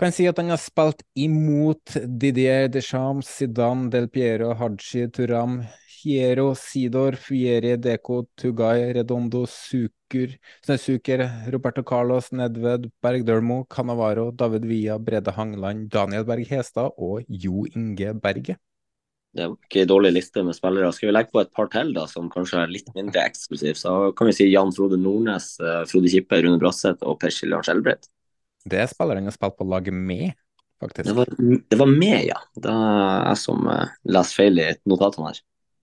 [0.00, 5.58] Kan si at han har spilt imot Didier Deschamps, Zidane, Del Piero, Haji, Turam,
[6.00, 14.96] Hiero, Sidor, Fieri, Deco, Tugay, Redondo, Suker, Suker, Roberto Carlos, Nedved, Bergdølmo, Canavaro, David Villa,
[14.98, 18.56] Brede Hangland, Daniel Berg Hestad og Jo Inge Berge.
[19.30, 20.90] Det er ikke en dårlig liste med spillere.
[20.94, 23.92] Skal vi legge på et par til da, som kanskje er litt mindre eksklusiv, så
[24.18, 28.08] kan vi si Jan Frode Nordnes, eh, Frode Kippe, Rune Brasseth og Per Siljan Skjelbred.
[28.66, 30.34] Det er spillere han har spilt på laget med,
[30.82, 31.12] faktisk.
[31.12, 32.40] Det var, det var med, ja.
[32.58, 35.40] Det er jeg som uh, leser feil i notatene her.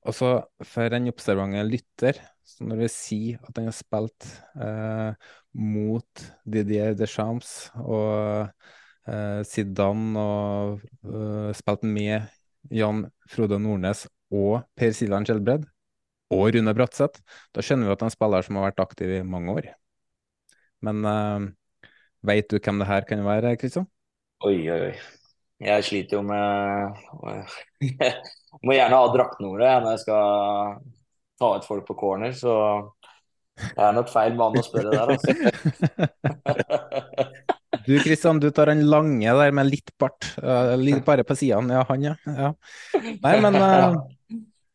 [0.08, 0.32] Og så
[0.68, 4.28] for en observante lytter, så når vi sier at han har spilt
[4.64, 8.48] eh, mot Didier Deschamps og
[9.12, 12.24] eh, Zidane og spilt med
[12.74, 15.66] Jan Frode Nordnes og Per Siljan Skjelbred
[16.34, 17.22] og Rune Bratseth,
[17.56, 19.70] da skjønner vi at det er en spiller som har vært aktiv i mange år.
[20.84, 21.46] Men uh,
[22.28, 23.88] veit du hvem det her kan være, Kristian?
[24.46, 24.96] Oi, oi, oi.
[25.64, 27.00] Jeg sliter jo med
[28.68, 30.78] Må gjerne ha draktnummeret når jeg skal
[31.38, 32.54] ta ut folk på corner, så
[33.58, 35.32] det er nok feil mann å spørre der, altså.
[37.88, 40.28] Du Kristian, du tar han lange der med litt bart.
[40.44, 40.76] Uh,
[41.08, 41.80] bare på sidene.
[41.80, 42.16] Ja, han, ja.
[42.26, 42.54] ja.
[43.24, 43.96] Nei, men uh,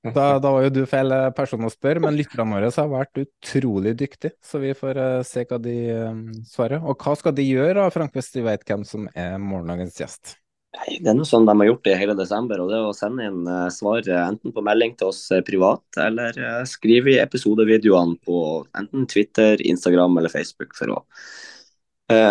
[0.03, 3.21] Da, da var jo du feil eh, person å spørre, men lytterne våre har vært
[3.23, 5.77] utrolig dyktige, så vi får uh, se hva de
[6.49, 6.83] svarer.
[6.83, 10.35] Og hva skal de gjøre, da, Frank, hvis de vet hvem som er morgendagens gjest?
[10.75, 12.97] Nei, Det er noe sånn de har gjort i hele desember, og det er å
[12.99, 18.19] sende inn uh, svar enten på melding til oss privat, eller uh, skrive i episodevideoene
[18.27, 18.43] på
[18.83, 21.03] enten Twitter, Instagram eller Facebook for å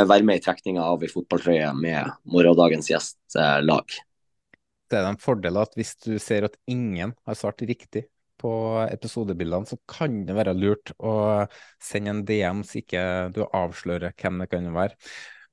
[0.09, 3.99] være med i trekninga av ei fotballtrøye med morgendagens gjestlag.
[4.91, 8.05] det er en fordel at hvis du ser at ingen har svart riktig
[8.41, 8.51] på
[8.89, 11.13] episodebildene, så kan det være lurt å
[11.81, 13.03] sende en DM så ikke
[13.35, 14.97] du avslører hvem det kan være.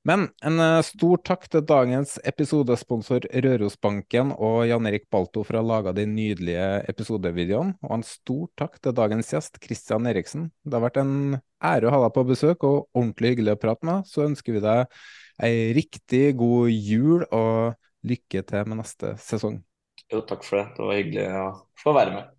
[0.09, 5.61] Men en eh, stor takk til dagens episodesponsor Rørosbanken og Jan Erik Balto for å
[5.61, 7.75] ha laga de nydelige episodevideoene.
[7.85, 10.47] Og en stor takk til dagens gjest, Christian Eriksen.
[10.65, 11.13] Det har vært en
[11.61, 14.09] ære å ha deg på besøk, og ordentlig hyggelig å prate med.
[14.09, 14.97] Så ønsker vi deg
[15.45, 17.77] ei riktig god jul og
[18.09, 19.61] lykke til med neste sesong.
[20.09, 20.67] Jo, takk for det.
[20.73, 21.47] Det var hyggelig å
[21.83, 22.38] få være med.